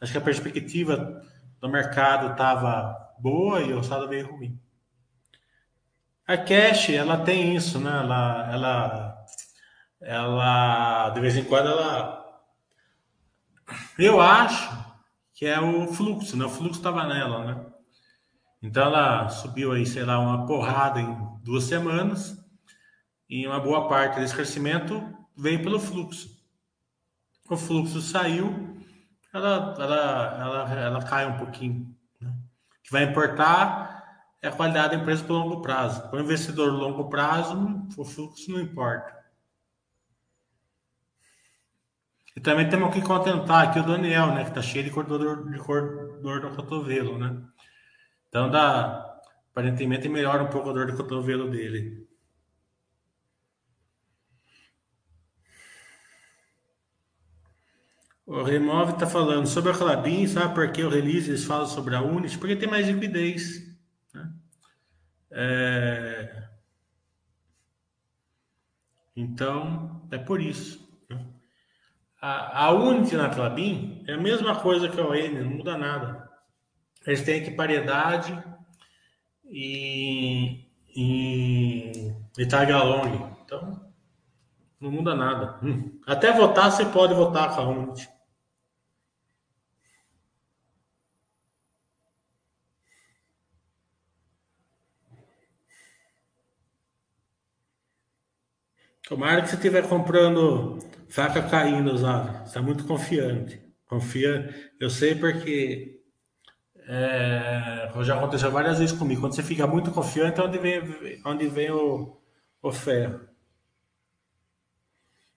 Acho 0.00 0.12
que 0.12 0.18
a 0.18 0.22
perspectiva 0.22 1.22
do 1.60 1.68
mercado 1.68 2.32
estava 2.32 3.14
boa 3.18 3.60
e 3.60 3.72
o 3.72 3.76
resultado 3.76 4.08
veio 4.08 4.30
ruim. 4.30 4.58
A 6.28 6.36
Cash, 6.36 6.90
ela 6.90 7.24
tem 7.24 7.56
isso, 7.56 7.80
né? 7.80 7.90
Ela, 7.90 8.52
ela 8.52 9.26
ela 9.98 11.08
de 11.08 11.20
vez 11.22 11.34
em 11.38 11.44
quando 11.44 11.70
ela 11.70 12.18
eu 13.98 14.20
acho 14.20 14.68
que 15.32 15.46
é 15.46 15.58
o 15.58 15.90
fluxo, 15.90 16.36
né? 16.36 16.44
O 16.44 16.50
fluxo 16.50 16.80
estava 16.80 17.06
nela, 17.06 17.46
né? 17.46 17.66
Então 18.62 18.84
ela 18.84 19.30
subiu 19.30 19.72
aí, 19.72 19.86
sei 19.86 20.04
lá, 20.04 20.18
uma 20.18 20.44
porrada 20.44 21.00
em 21.00 21.16
duas 21.42 21.64
semanas 21.64 22.36
e 23.26 23.46
uma 23.46 23.58
boa 23.58 23.88
parte 23.88 24.20
desse 24.20 24.34
crescimento 24.34 25.02
veio 25.34 25.62
pelo 25.62 25.80
fluxo. 25.80 26.28
O 27.48 27.56
fluxo 27.56 28.02
saiu, 28.02 28.76
ela, 29.32 29.74
ela, 29.78 30.38
ela, 30.40 30.80
ela 30.80 31.02
cai 31.04 31.24
um 31.24 31.38
pouquinho. 31.38 31.96
Né? 32.20 32.30
Que 32.84 32.92
vai 32.92 33.04
importar 33.04 33.97
é 34.40 34.48
a 34.48 34.52
qualidade 34.52 34.96
da 34.96 35.02
empresa 35.02 35.24
por 35.24 35.32
longo 35.32 35.60
prazo. 35.62 36.08
Para 36.08 36.18
o 36.18 36.22
investidor 36.22 36.72
longo 36.72 37.08
prazo, 37.08 37.86
o 37.96 38.04
fluxo 38.04 38.50
não 38.52 38.60
importa. 38.60 39.16
E 42.36 42.40
também 42.40 42.68
temos 42.68 42.94
que 42.94 43.02
contentar 43.02 43.66
aqui 43.68 43.80
o 43.80 43.86
Daniel, 43.86 44.28
né? 44.28 44.44
Que 44.44 44.50
está 44.50 44.62
cheio 44.62 44.84
de 44.84 44.90
corredor, 44.90 45.50
de 45.50 45.58
corredor 45.58 46.40
do 46.40 46.54
cotovelo, 46.54 47.18
né? 47.18 47.42
Então 48.28 48.48
dá, 48.48 49.20
aparentemente 49.50 50.08
melhora 50.08 50.44
um 50.44 50.48
pouco 50.48 50.70
a 50.70 50.72
dor 50.72 50.86
de 50.86 50.96
cotovelo 50.96 51.50
dele. 51.50 52.06
O 58.24 58.42
Remove 58.42 58.92
está 58.92 59.06
falando 59.06 59.46
sobre 59.46 59.72
a 59.72 59.74
Clabin, 59.74 60.26
sabe 60.26 60.54
por 60.54 60.70
que 60.70 60.82
o 60.84 60.90
release 60.90 61.30
eles 61.30 61.44
falam 61.44 61.66
sobre 61.66 61.96
a 61.96 62.02
Unity? 62.02 62.38
Porque 62.38 62.54
tem 62.54 62.68
mais 62.68 62.86
liquidez. 62.86 63.67
É... 65.40 66.48
Então, 69.14 70.02
é 70.10 70.18
por 70.18 70.40
isso. 70.40 70.88
Né? 71.08 71.24
A, 72.20 72.64
a 72.64 72.72
Unity 72.72 73.16
na 73.16 73.28
Clabin 73.28 74.04
é 74.08 74.14
a 74.14 74.20
mesma 74.20 74.60
coisa 74.60 74.88
que 74.88 75.00
a 75.00 75.06
ON, 75.06 75.42
não 75.44 75.50
muda 75.50 75.78
nada. 75.78 76.28
Eles 77.06 77.22
têm 77.22 77.36
equiparidade 77.36 78.36
e, 79.44 80.66
e, 80.96 82.12
e 82.36 82.46
tag 82.48 82.72
along. 82.72 83.36
Então, 83.44 83.92
não 84.80 84.90
muda 84.90 85.14
nada. 85.14 85.60
Hum. 85.62 86.00
Até 86.04 86.32
votar, 86.32 86.72
você 86.72 86.84
pode 86.84 87.14
votar 87.14 87.54
com 87.54 87.60
a 87.60 87.68
Unity. 87.68 88.08
Tomara 99.08 99.40
que 99.40 99.48
você 99.48 99.56
estiver 99.56 99.88
comprando 99.88 100.78
faca 101.08 101.42
caindo. 101.42 101.92
Você 101.96 102.44
está 102.44 102.60
muito 102.60 102.84
confiante. 102.84 103.58
Confia. 103.86 104.54
Eu 104.78 104.90
sei 104.90 105.14
porque 105.14 105.98
é, 106.86 107.90
já 108.02 108.16
aconteceu 108.16 108.50
várias 108.50 108.78
vezes 108.78 108.94
comigo. 108.94 109.22
Quando 109.22 109.34
você 109.34 109.42
fica 109.42 109.66
muito 109.66 109.90
confiante, 109.90 110.38
é 110.38 110.44
onde 110.44 110.58
vem, 110.58 110.82
onde 111.24 111.48
vem 111.48 111.70
o, 111.70 112.20
o 112.62 112.70
ferro. 112.70 113.26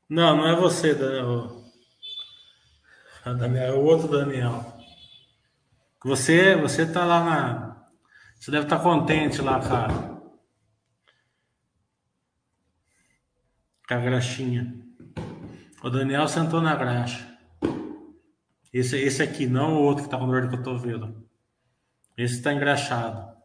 Não, 0.09 0.36
não 0.36 0.47
é 0.49 0.53
você, 0.53 0.93
Daniel. 0.93 1.61
Daniel 3.24 3.74
é 3.74 3.78
o 3.78 3.84
outro 3.84 4.09
Daniel. 4.09 4.65
Você, 6.03 6.57
você 6.57 6.86
tá 6.86 7.05
lá 7.05 7.24
na. 7.24 7.88
Você 8.38 8.51
deve 8.51 8.65
estar 8.65 8.80
tá 8.80 8.84
contente 8.84 9.41
lá, 9.41 9.61
cara. 9.61 10.20
Com 13.91 13.95
a 13.95 13.99
graxinha. 13.99 14.73
O 15.83 15.89
Daniel 15.89 16.25
sentou 16.25 16.61
na 16.61 16.77
graxa. 16.77 17.37
Esse, 18.71 18.97
esse 18.97 19.21
aqui, 19.21 19.45
não 19.45 19.75
o 19.75 19.83
outro 19.83 20.05
que 20.05 20.09
tá 20.09 20.17
com 20.17 20.27
dor 20.27 20.47
de 20.47 20.55
cotovelo. 20.55 21.29
Esse 22.17 22.35
está 22.35 22.53
engraxado. 22.53 23.35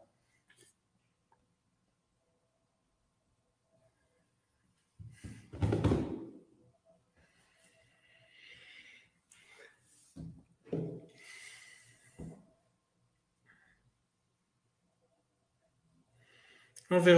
Vamos 16.89 17.03
ver 17.03 17.17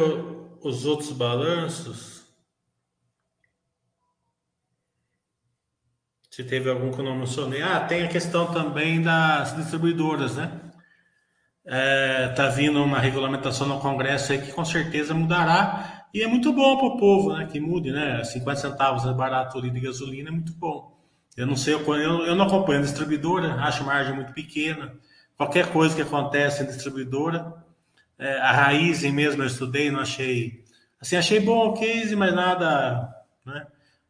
os 0.63 0.88
outros 0.88 1.11
balanços. 1.11 2.18
Se 6.39 6.45
teve 6.45 6.69
algum 6.69 6.89
que 6.89 7.01
eu 7.01 7.03
não 7.03 7.17
mencionei. 7.17 7.61
Ah, 7.61 7.81
tem 7.81 8.01
a 8.01 8.07
questão 8.07 8.49
também 8.53 9.01
das 9.01 9.53
distribuidoras, 9.57 10.37
né? 10.37 10.49
É, 11.65 12.29
tá 12.29 12.47
vindo 12.47 12.81
uma 12.81 12.97
regulamentação 12.97 13.67
no 13.67 13.81
Congresso 13.81 14.31
aí 14.31 14.41
que 14.41 14.53
com 14.53 14.63
certeza 14.63 15.13
mudará. 15.13 16.05
E 16.13 16.23
é 16.23 16.27
muito 16.27 16.53
bom 16.53 16.77
para 16.77 16.87
o 16.87 16.97
povo 16.97 17.33
né, 17.33 17.45
que 17.51 17.59
mude, 17.59 17.91
né? 17.91 18.23
50 18.23 18.55
centavos 18.55 19.05
é 19.05 19.11
barato 19.11 19.57
ali 19.57 19.69
de 19.69 19.81
gasolina, 19.81 20.29
é 20.29 20.31
muito 20.31 20.53
bom. 20.53 20.97
Eu 21.35 21.45
não 21.45 21.57
sei, 21.57 21.73
eu, 21.73 21.89
eu 21.89 22.35
não 22.37 22.45
acompanho 22.45 22.79
a 22.79 22.83
distribuidora, 22.83 23.55
acho 23.55 23.83
margem 23.83 24.15
muito 24.15 24.31
pequena. 24.31 24.93
Qualquer 25.35 25.67
coisa 25.73 25.93
que 25.93 26.03
acontece 26.03 26.63
em 26.63 26.67
distribuidora, 26.67 27.53
é, 28.17 28.37
a 28.37 28.53
raiz 28.53 29.03
mesmo 29.03 29.43
eu 29.43 29.47
estudei, 29.47 29.91
não 29.91 29.99
achei. 29.99 30.63
Assim, 31.01 31.17
achei 31.17 31.41
bom 31.41 31.67
o 31.67 31.73
case, 31.73 32.15
mas 32.15 32.33
nada, 32.33 33.13
né? 33.45 33.67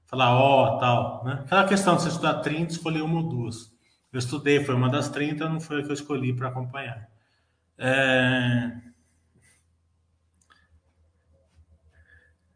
Falar 0.10 0.34
ó, 0.34 0.76
oh, 0.76 0.80
tal, 0.80 1.24
né? 1.24 1.42
Aquela 1.46 1.68
questão 1.68 1.96
de 1.96 2.02
você 2.02 2.10
estudar 2.10 2.40
30, 2.40 2.74
escolher 2.74 3.04
uma 3.04 3.18
ou 3.22 3.30
duas. 3.30 3.72
Eu 4.12 4.18
estudei, 4.18 4.64
foi 4.64 4.74
uma 4.74 4.90
das 4.90 5.08
30, 5.10 5.48
não 5.48 5.60
foi 5.60 5.82
a 5.82 5.84
que 5.84 5.90
eu 5.90 5.94
escolhi 5.94 6.34
para 6.34 6.48
acompanhar. 6.50 7.08
É, 7.78 8.72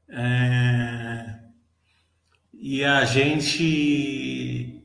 é, 0.09 1.39
e 2.53 2.83
a 2.83 3.05
gente 3.05 4.83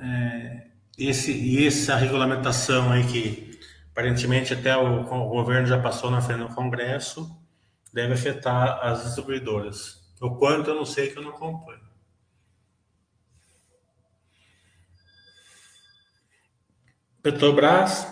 é, 0.00 0.66
esse 0.98 1.32
e 1.32 1.66
essa 1.66 1.96
regulamentação 1.96 2.92
aí 2.92 3.06
que 3.06 3.58
aparentemente 3.92 4.54
até 4.54 4.74
o, 4.76 5.02
o, 5.02 5.28
governo 5.28 5.66
já 5.66 5.80
passou 5.80 6.10
na 6.10 6.22
frente 6.22 6.48
do 6.48 6.54
Congresso 6.54 7.30
deve 7.92 8.14
afetar 8.14 8.80
as 8.82 9.04
distribuidoras. 9.04 10.03
O 10.20 10.36
quanto 10.36 10.70
eu 10.70 10.74
não 10.74 10.84
sei 10.84 11.10
que 11.10 11.18
eu 11.18 11.22
não 11.22 11.30
acompanho. 11.30 11.84
Petrobras 17.22 18.06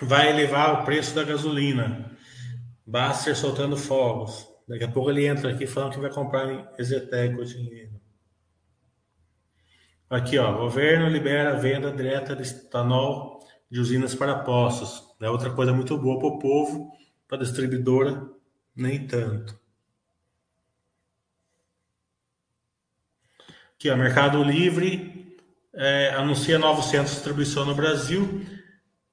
vai 0.00 0.30
elevar 0.30 0.80
o 0.80 0.84
preço 0.84 1.14
da 1.14 1.24
gasolina. 1.24 2.10
Baster 2.86 3.36
soltando 3.36 3.76
fogos. 3.76 4.48
Daqui 4.66 4.84
a 4.84 4.90
pouco 4.90 5.10
ele 5.10 5.26
entra 5.26 5.50
aqui 5.50 5.66
falando 5.66 5.92
que 5.92 6.00
vai 6.00 6.10
comprar 6.10 6.50
em 6.50 6.66
Ezetec 6.78 7.34
o 7.34 7.44
dinheiro. 7.44 8.00
Aqui, 10.08 10.38
ó, 10.38 10.52
governo 10.52 11.08
libera 11.08 11.52
a 11.52 11.58
venda 11.58 11.90
direta 11.90 12.36
de 12.36 12.42
etanol 12.48 13.40
de 13.70 13.80
usinas 13.80 14.14
para 14.14 14.40
postos. 14.40 15.02
É 15.20 15.30
outra 15.30 15.50
coisa 15.50 15.72
muito 15.72 15.96
boa 15.96 16.18
para 16.18 16.28
o 16.28 16.38
povo, 16.38 16.92
para 17.26 17.38
a 17.38 17.40
distribuidora, 17.40 18.28
nem 18.76 19.06
tanto. 19.06 19.61
Aqui, 23.82 23.90
ó, 23.90 23.96
Mercado 23.96 24.44
Livre 24.44 25.36
é, 25.74 26.10
anuncia 26.10 26.56
novos 26.56 26.84
centros 26.84 27.10
de 27.10 27.16
distribuição 27.16 27.64
no 27.64 27.74
Brasil 27.74 28.46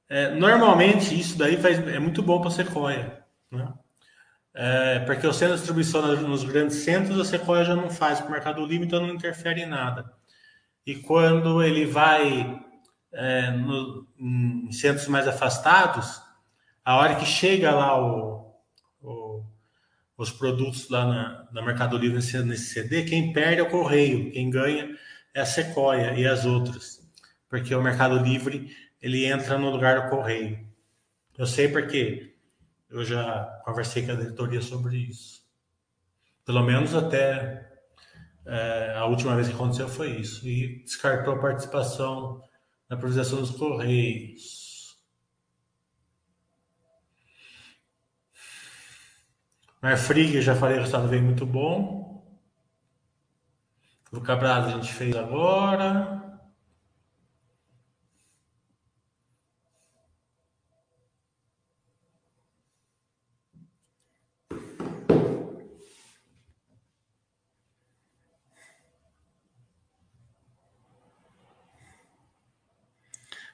é, 0.08 0.30
normalmente 0.30 1.20
isso 1.20 1.36
daí 1.36 1.58
faz, 1.58 1.80
é 1.88 1.98
muito 1.98 2.22
bom 2.22 2.40
para 2.40 2.50
a 2.50 2.52
Sequoia, 2.52 3.20
né? 3.52 3.74
É, 4.54 5.00
porque 5.00 5.26
o 5.26 5.34
centro 5.34 5.56
de 5.56 5.62
distribuição 5.62 6.02
nos 6.18 6.44
grandes 6.44 6.78
centros, 6.78 7.20
a 7.20 7.26
Sequoia 7.26 7.66
já 7.66 7.76
não 7.76 7.90
faz 7.90 8.20
para 8.20 8.28
o 8.28 8.32
Mercado 8.32 8.64
Livre, 8.64 8.86
então 8.86 9.02
não 9.02 9.12
interfere 9.12 9.62
em 9.62 9.66
nada. 9.66 10.14
E 10.86 10.98
quando 10.98 11.64
ele 11.64 11.88
vai 11.88 12.62
é, 13.12 13.50
no, 13.50 14.08
em 14.20 14.72
centros 14.72 15.08
mais 15.08 15.28
afastados, 15.28 16.22
a 16.86 16.96
hora 16.96 17.16
que 17.16 17.26
chega 17.26 17.72
lá 17.72 18.00
o, 18.00 18.49
o, 18.49 18.49
os 20.20 20.32
produtos 20.32 20.90
lá 20.90 21.06
na, 21.06 21.48
na 21.54 21.62
Mercado 21.62 21.98
Livre 21.98 22.18
nesse, 22.18 22.38
nesse 22.44 22.74
CD, 22.74 23.04
quem 23.06 23.32
perde 23.32 23.62
é 23.62 23.64
o 23.64 23.70
Correio, 23.70 24.30
quem 24.32 24.50
ganha 24.50 24.94
é 25.34 25.40
a 25.40 25.46
Sequoia 25.46 26.14
e 26.14 26.28
as 26.28 26.46
outras. 26.46 27.00
Porque 27.48 27.74
o 27.74 27.82
Mercado 27.82 28.20
Livre 28.20 28.70
ele 29.02 29.26
entra 29.26 29.58
no 29.58 29.70
lugar 29.70 30.02
do 30.02 30.10
correio. 30.10 30.60
Eu 31.38 31.46
sei 31.48 31.70
porque 31.70 32.36
eu 32.90 33.06
já 33.06 33.62
conversei 33.64 34.06
com 34.06 34.12
a 34.12 34.16
diretoria 34.16 34.62
sobre 34.62 34.98
isso. 34.98 35.42
Pelo 36.46 36.64
menos 36.64 36.94
até 36.94 37.70
é, 38.46 38.96
a 38.98 39.06
última 39.06 39.36
vez 39.36 39.48
que 39.48 39.54
aconteceu 39.54 39.88
foi 39.88 40.18
isso. 40.18 40.46
E 40.46 40.84
descartou 40.84 41.36
a 41.36 41.40
participação 41.40 42.44
na 42.90 42.98
privatização 42.98 43.40
dos 43.40 43.52
Correios. 43.52 44.79
Marfrig, 49.82 50.42
já 50.42 50.56
falei, 50.56 50.78
o 50.78 50.80
resultado 50.82 51.08
veio 51.08 51.24
muito 51.24 51.46
bom. 51.46 52.22
O 54.12 54.20
Cabral 54.20 54.64
a 54.64 54.70
gente 54.72 54.92
fez 54.92 55.16
agora. 55.16 56.20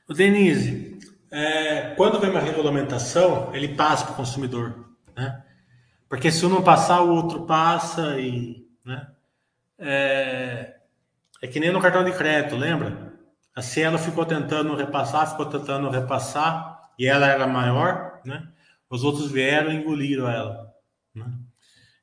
O 0.07 0.13
Denise, 0.13 0.99
é, 1.31 1.95
quando 1.95 2.19
vem 2.19 2.29
uma 2.29 2.39
regulamentação, 2.39 3.53
ele 3.53 3.75
passa 3.75 4.05
para 4.05 4.13
o 4.13 4.15
consumidor, 4.15 4.95
né? 5.15 5.43
Porque 6.07 6.31
se 6.31 6.45
um 6.45 6.49
não 6.49 6.63
passar, 6.63 7.01
o 7.01 7.13
outro 7.13 7.45
passa 7.45 8.19
e, 8.19 8.67
né? 8.83 9.07
É, 9.77 10.75
é 11.41 11.47
que 11.47 11.59
nem 11.59 11.71
no 11.71 11.81
cartão 11.81 12.03
de 12.03 12.11
crédito, 12.13 12.55
lembra? 12.55 13.13
A 13.55 13.61
Cielo 13.61 13.97
ficou 13.97 14.25
tentando 14.25 14.75
repassar, 14.75 15.29
ficou 15.29 15.45
tentando 15.45 15.89
repassar, 15.89 16.75
e 16.97 17.07
ela 17.07 17.27
era 17.27 17.47
maior, 17.47 18.19
né? 18.25 18.47
Os 18.89 19.03
outros 19.03 19.31
vieram 19.31 19.71
e 19.71 19.75
engoliram 19.75 20.29
ela. 20.29 20.73
Né? 21.13 21.25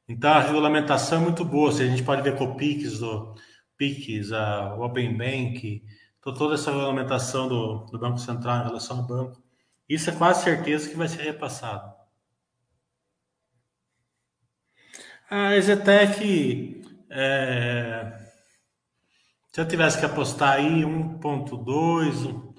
Então 0.08 0.32
a 0.32 0.40
regulamentação 0.40 1.20
é 1.20 1.22
muito 1.22 1.44
boa. 1.44 1.72
Se 1.72 1.82
a 1.82 1.86
gente 1.86 2.02
pode 2.02 2.22
ver 2.22 2.36
com 2.36 2.44
o 2.44 2.56
PIX, 2.56 3.02
o 3.02 3.34
PIX, 3.76 4.32
a, 4.32 4.74
Open 4.74 5.16
Bank, 5.16 5.84
toda 6.20 6.54
essa 6.54 6.70
regulamentação 6.70 7.48
do, 7.48 7.86
do 7.86 7.98
Banco 7.98 8.18
Central 8.18 8.62
em 8.62 8.66
relação 8.66 8.98
ao 8.98 9.04
banco, 9.04 9.42
isso 9.88 10.10
é 10.10 10.12
quase 10.12 10.42
certeza 10.42 10.88
que 10.88 10.96
vai 10.96 11.08
ser 11.08 11.22
repassado. 11.22 12.01
A 15.34 15.56
Exetec, 15.56 16.84
é, 17.08 18.18
se 19.50 19.62
eu 19.62 19.66
tivesse 19.66 19.98
que 19.98 20.04
apostar 20.04 20.56
aí 20.56 20.82
1.2, 20.82 22.54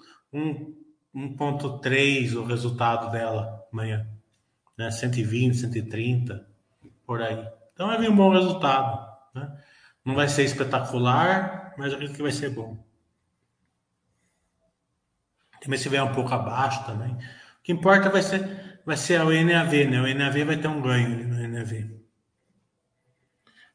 1.3 1.13 2.36
o 2.36 2.43
resultado 2.43 3.11
dela 3.11 3.63
amanhã, 3.71 4.07
né? 4.76 4.89
120, 4.89 5.55
130, 5.55 6.47
por 7.05 7.21
aí. 7.21 7.47
Então 7.76 7.86
vai 7.86 7.99
vir 7.99 8.09
um 8.09 8.15
bom 8.15 8.32
resultado, 8.32 9.07
né? 9.36 9.55
Não 10.03 10.15
vai 10.15 10.28
ser 10.28 10.43
espetacular, 10.43 11.76
mas 11.78 11.93
acredito 11.93 12.15
que 12.15 12.24
vai 12.24 12.32
ser 12.32 12.49
bom. 12.49 12.84
Também 15.61 15.78
se 15.78 15.89
vier 15.89 16.03
um 16.03 16.11
pouco 16.11 16.34
abaixo 16.34 16.84
também. 16.88 17.13
O 17.13 17.17
que 17.61 17.71
importa 17.71 18.09
vai 18.09 18.24
ser, 18.24 18.82
vai 18.84 18.97
ser 18.97 19.21
o 19.21 19.30
NAV, 19.30 19.86
né? 19.86 20.01
O 20.01 20.15
NAV 20.15 20.43
vai 20.43 20.57
ter 20.57 20.67
um 20.67 20.82
ganho 20.82 21.28
no 21.28 21.47
NAV. 21.47 22.03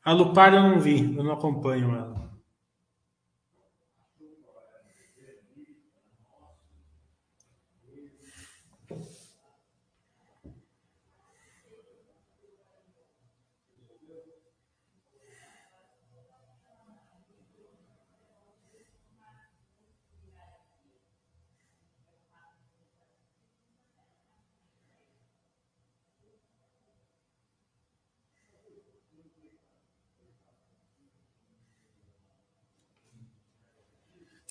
A 0.09 0.12
Lupar 0.12 0.54
eu 0.54 0.62
não 0.62 0.80
vi, 0.80 1.14
eu 1.14 1.22
não 1.22 1.34
acompanho 1.34 1.94
ela. 1.94 2.28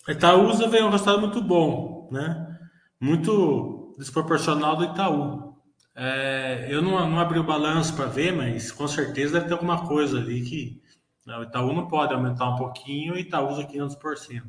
A 0.07 0.13
Itaúsa 0.13 0.69
veio 0.69 0.85
um 0.85 0.89
resultado 0.89 1.19
muito 1.19 1.41
bom, 1.41 2.07
né? 2.09 2.57
Muito 2.97 3.93
desproporcional 3.97 4.77
do 4.77 4.85
Itaú. 4.85 5.53
É, 5.93 6.67
eu 6.69 6.81
não, 6.81 7.09
não 7.09 7.19
abri 7.19 7.39
o 7.39 7.43
balanço 7.43 7.93
para 7.93 8.05
ver, 8.05 8.31
mas 8.31 8.71
com 8.71 8.87
certeza 8.87 9.33
deve 9.33 9.47
ter 9.47 9.53
alguma 9.53 9.85
coisa 9.85 10.17
ali 10.17 10.41
que 10.41 10.81
né, 11.25 11.37
o 11.37 11.43
Itaú 11.43 11.73
não 11.73 11.87
pode 11.87 12.13
aumentar 12.13 12.49
um 12.49 12.55
pouquinho 12.55 13.17
e 13.17 13.21
Itaúsa 13.21 13.67
500%. 13.67 14.43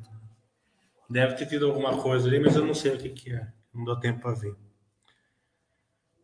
Deve 1.10 1.34
ter 1.34 1.46
tido 1.46 1.66
alguma 1.66 1.96
coisa 1.96 2.28
ali, 2.28 2.38
mas 2.38 2.54
eu 2.54 2.64
não 2.64 2.74
sei 2.74 2.94
o 2.94 2.98
que, 2.98 3.08
que 3.08 3.32
é. 3.32 3.48
Não 3.74 3.84
deu 3.84 3.98
tempo 3.98 4.20
para 4.20 4.34
ver. 4.34 4.54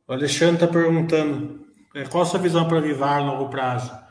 O 0.06 0.12
Alexandre 0.12 0.62
está 0.62 0.68
perguntando 0.68 1.66
é, 1.94 2.04
qual 2.04 2.22
a 2.22 2.26
sua 2.26 2.38
visão 2.38 2.68
para 2.68 2.80
Vivar 2.80 3.20
no 3.20 3.32
longo 3.32 3.48
prazo? 3.48 4.03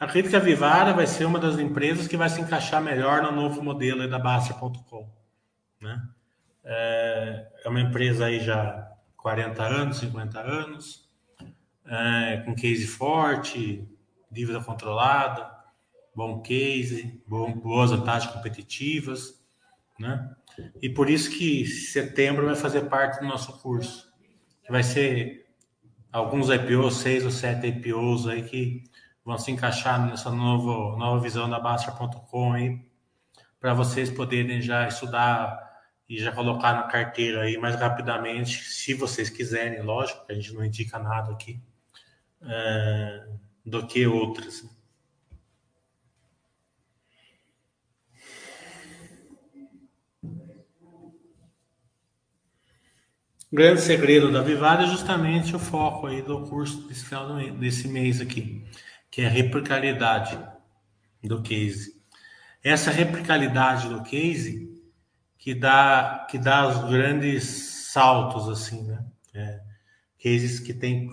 Acredito 0.00 0.30
que 0.30 0.36
a 0.36 0.40
Vivara 0.40 0.94
vai 0.94 1.06
ser 1.06 1.26
uma 1.26 1.38
das 1.38 1.58
empresas 1.58 2.08
que 2.08 2.16
vai 2.16 2.30
se 2.30 2.40
encaixar 2.40 2.82
melhor 2.82 3.22
no 3.22 3.30
novo 3.30 3.62
modelo 3.62 4.08
da 4.08 4.18
Baster.com. 4.18 5.06
Né? 5.78 6.02
É, 6.64 7.46
é 7.66 7.68
uma 7.68 7.82
empresa 7.82 8.24
aí 8.24 8.40
já 8.40 8.90
40 9.18 9.62
anos, 9.62 9.98
50 9.98 10.40
anos, 10.40 11.06
é, 11.84 12.38
com 12.46 12.54
case 12.54 12.86
forte, 12.86 13.86
dívida 14.32 14.64
controlada, 14.64 15.50
bom 16.14 16.40
case, 16.40 17.22
bom, 17.26 17.52
boas 17.52 17.90
taxas 18.02 18.32
competitivas, 18.32 19.38
né? 19.98 20.34
E 20.80 20.88
por 20.88 21.10
isso 21.10 21.30
que 21.30 21.66
setembro 21.66 22.46
vai 22.46 22.56
fazer 22.56 22.88
parte 22.88 23.20
do 23.20 23.26
nosso 23.26 23.60
curso, 23.60 24.10
vai 24.68 24.82
ser 24.82 25.46
alguns 26.10 26.48
IPOs, 26.48 26.96
seis 26.96 27.22
ou 27.24 27.30
sete 27.30 27.66
IPOs 27.66 28.26
aí 28.26 28.42
que 28.42 28.89
vão 29.30 29.38
se 29.38 29.52
encaixar 29.52 30.04
nessa 30.04 30.28
novo, 30.28 30.96
nova 30.96 31.20
visão 31.20 31.48
da 31.48 31.60
Bastra.com 31.60 32.52
aí, 32.52 32.80
para 33.60 33.72
vocês 33.72 34.10
poderem 34.10 34.60
já 34.60 34.88
estudar 34.88 35.70
e 36.08 36.18
já 36.18 36.32
colocar 36.32 36.72
na 36.72 36.82
carteira 36.84 37.42
aí 37.42 37.56
mais 37.56 37.76
rapidamente, 37.76 38.64
se 38.64 38.92
vocês 38.92 39.30
quiserem, 39.30 39.82
lógico, 39.82 40.24
a 40.28 40.34
gente 40.34 40.52
não 40.52 40.64
indica 40.64 40.98
nada 40.98 41.32
aqui, 41.32 41.60
é, 42.42 43.28
do 43.64 43.86
que 43.86 44.04
outras. 44.04 44.68
O 53.52 53.56
grande 53.56 53.80
segredo 53.80 54.32
da 54.32 54.42
Vivara 54.42 54.82
é 54.82 54.86
justamente 54.86 55.54
o 55.54 55.58
foco 55.58 56.08
aí 56.08 56.20
do 56.20 56.48
curso 56.48 56.88
desse 57.58 57.86
mês 57.86 58.20
aqui 58.20 58.64
é 59.22 59.26
a 59.26 59.30
replicabilidade 59.30 60.38
do 61.22 61.42
case. 61.42 62.00
Essa 62.62 62.90
replicabilidade 62.90 63.88
do 63.88 64.02
case 64.02 64.70
que 65.38 65.54
dá 65.54 66.26
que 66.30 66.38
dá 66.38 66.68
os 66.68 66.90
grandes 66.90 67.44
saltos 67.92 68.48
assim, 68.48 68.82
né? 68.84 69.04
É, 69.34 69.60
cases 70.22 70.60
que 70.60 70.74
tem 70.74 71.08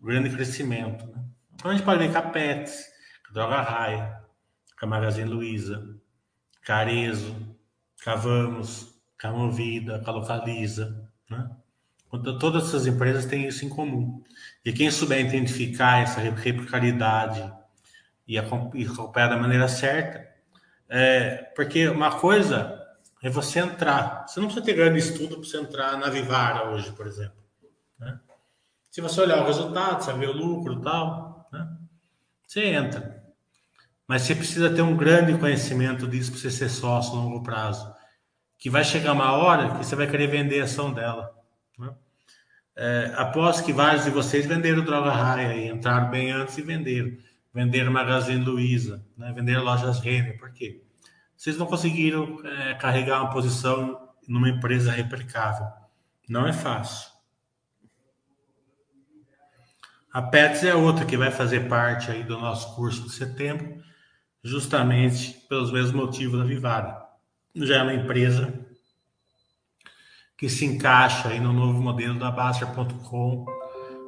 grande 0.00 0.30
crescimento, 0.30 1.06
né? 1.06 1.24
Então 1.54 1.70
a 1.70 1.74
gente 1.74 1.84
pode 1.84 2.04
a 2.04 2.22
Pets, 2.22 2.86
Droga 3.32 3.60
Raia, 3.62 4.22
com 4.78 4.86
a 4.86 4.88
Magazine 4.88 5.28
Luiza, 5.28 5.96
Carezo, 6.62 7.34
Cavamos, 8.02 8.94
com 9.20 9.28
a 9.28 9.32
Movida, 9.32 10.00
com 10.00 10.10
a 10.10 10.14
Localiza, 10.14 11.10
né? 11.28 11.50
Então, 12.12 12.38
todas 12.38 12.68
essas 12.68 12.86
empresas 12.86 13.26
têm 13.26 13.46
isso 13.46 13.64
em 13.64 13.68
comum. 13.68 14.22
E 14.66 14.72
quem 14.72 14.90
souber 14.90 15.20
identificar 15.20 16.02
essa 16.02 16.18
replicabilidade 16.18 17.54
e 18.26 18.36
acompanhar 18.36 19.28
da 19.28 19.36
maneira 19.36 19.68
certa, 19.68 20.28
é, 20.88 21.36
porque 21.54 21.86
uma 21.86 22.18
coisa 22.18 22.76
é 23.22 23.30
você 23.30 23.60
entrar. 23.60 24.26
Você 24.26 24.40
não 24.40 24.48
precisa 24.48 24.66
ter 24.66 24.74
grande 24.74 24.98
estudo 24.98 25.36
para 25.36 25.44
você 25.44 25.58
entrar 25.58 25.96
na 25.96 26.10
Vivara 26.10 26.68
hoje, 26.68 26.90
por 26.90 27.06
exemplo. 27.06 27.36
Né? 27.96 28.18
Se 28.90 29.00
você 29.00 29.20
olhar 29.20 29.40
o 29.40 29.46
resultado, 29.46 30.02
saber 30.02 30.30
o 30.30 30.32
lucro 30.32 30.80
e 30.80 30.82
tal, 30.82 31.48
né? 31.52 31.68
você 32.44 32.64
entra. 32.64 33.24
Mas 34.04 34.22
você 34.22 34.34
precisa 34.34 34.68
ter 34.68 34.82
um 34.82 34.96
grande 34.96 35.38
conhecimento 35.38 36.08
disso 36.08 36.32
para 36.32 36.40
você 36.40 36.50
ser 36.50 36.68
sócio 36.68 37.12
a 37.12 37.22
longo 37.22 37.40
prazo. 37.40 37.94
Que 38.58 38.68
vai 38.68 38.82
chegar 38.82 39.12
uma 39.12 39.30
hora 39.30 39.78
que 39.78 39.84
você 39.84 39.94
vai 39.94 40.08
querer 40.08 40.26
vender 40.26 40.60
a 40.60 40.64
ação 40.64 40.92
dela. 40.92 41.35
É, 42.76 43.14
após 43.16 43.62
que 43.62 43.72
vários 43.72 44.04
de 44.04 44.10
vocês 44.10 44.44
venderam 44.44 44.84
droga 44.84 45.10
raia 45.10 45.54
e 45.54 45.68
entraram 45.68 46.10
bem 46.10 46.30
antes 46.30 46.58
e 46.58 46.62
venderam. 46.62 47.16
Venderam 47.54 47.90
Magazine 47.90 48.44
Luiza, 48.44 49.02
né? 49.16 49.32
venderam 49.34 49.64
lojas 49.64 49.98
Renner. 49.98 50.38
Por 50.38 50.52
quê? 50.52 50.82
Vocês 51.34 51.56
não 51.56 51.64
conseguiram 51.64 52.38
é, 52.44 52.74
carregar 52.74 53.22
uma 53.22 53.30
posição 53.30 54.10
numa 54.28 54.50
empresa 54.50 54.92
replicável. 54.92 55.66
Não 56.28 56.46
é 56.46 56.52
fácil. 56.52 57.10
A 60.12 60.20
Pets 60.20 60.64
é 60.64 60.74
outra 60.74 61.04
que 61.04 61.16
vai 61.16 61.30
fazer 61.30 61.68
parte 61.68 62.10
aí 62.10 62.22
do 62.22 62.38
nosso 62.38 62.74
curso 62.74 63.02
de 63.04 63.12
setembro, 63.12 63.82
justamente 64.42 65.32
pelos 65.48 65.70
mesmos 65.72 65.92
motivos 65.92 66.38
da 66.38 66.44
Vivara. 66.44 67.06
Já 67.54 67.76
é 67.76 67.82
uma 67.82 67.94
empresa 67.94 68.65
que 70.36 70.48
se 70.48 70.64
encaixa 70.66 71.28
aí 71.28 71.40
no 71.40 71.52
novo 71.52 71.80
modelo 71.80 72.18
da 72.18 72.30
Baster.com 72.30 73.46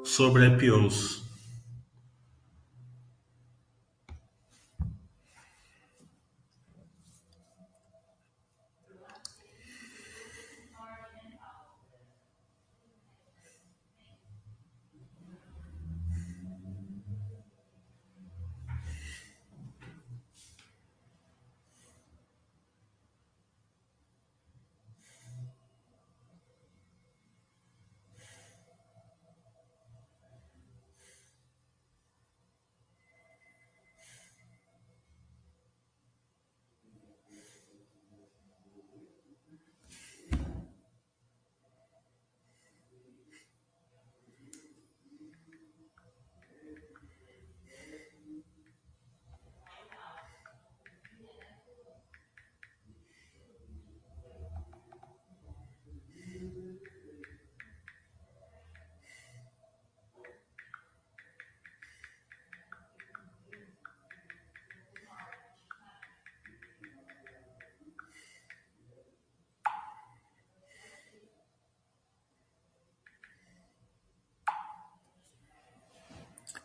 sobre 0.04 0.46
IPOs. 0.46 1.27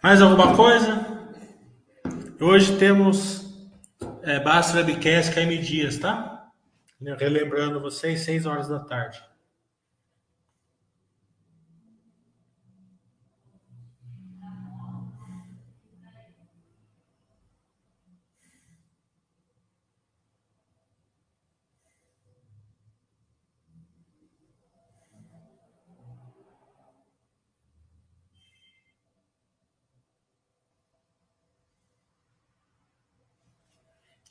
Mais 0.04 0.22
alguma 0.22 0.54
coisa? 0.54 1.08
Hoje 2.38 2.78
temos 2.78 3.56
é, 4.22 4.38
Basta 4.38 4.76
Webcast 4.76 5.34
KM 5.34 5.58
Dias, 5.60 5.97
tá? 5.97 6.49
Relembrando 7.18 7.80
vocês, 7.80 8.20
6 8.20 8.45
horas 8.45 8.68
da 8.68 8.82
tarde. 8.82 9.24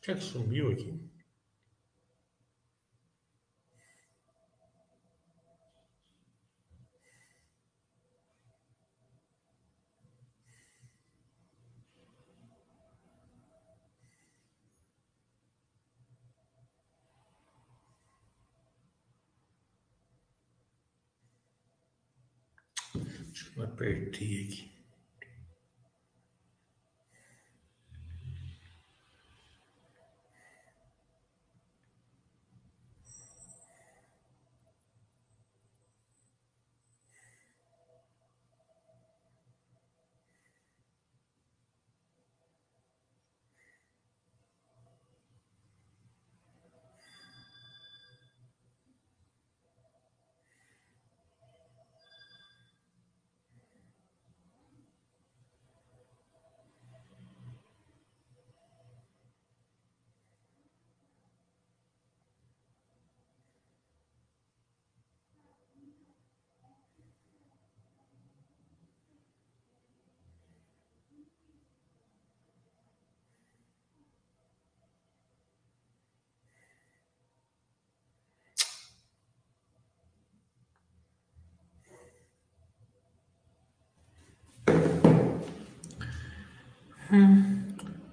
Que 0.02 0.10
é 0.10 0.14
que 0.16 0.24
sumiu 0.24 0.72
aqui? 0.72 1.00
Acho 23.30 23.52
que 23.52 23.58
eu 23.60 23.64
apertei 23.64 24.44
aqui. 24.44 24.71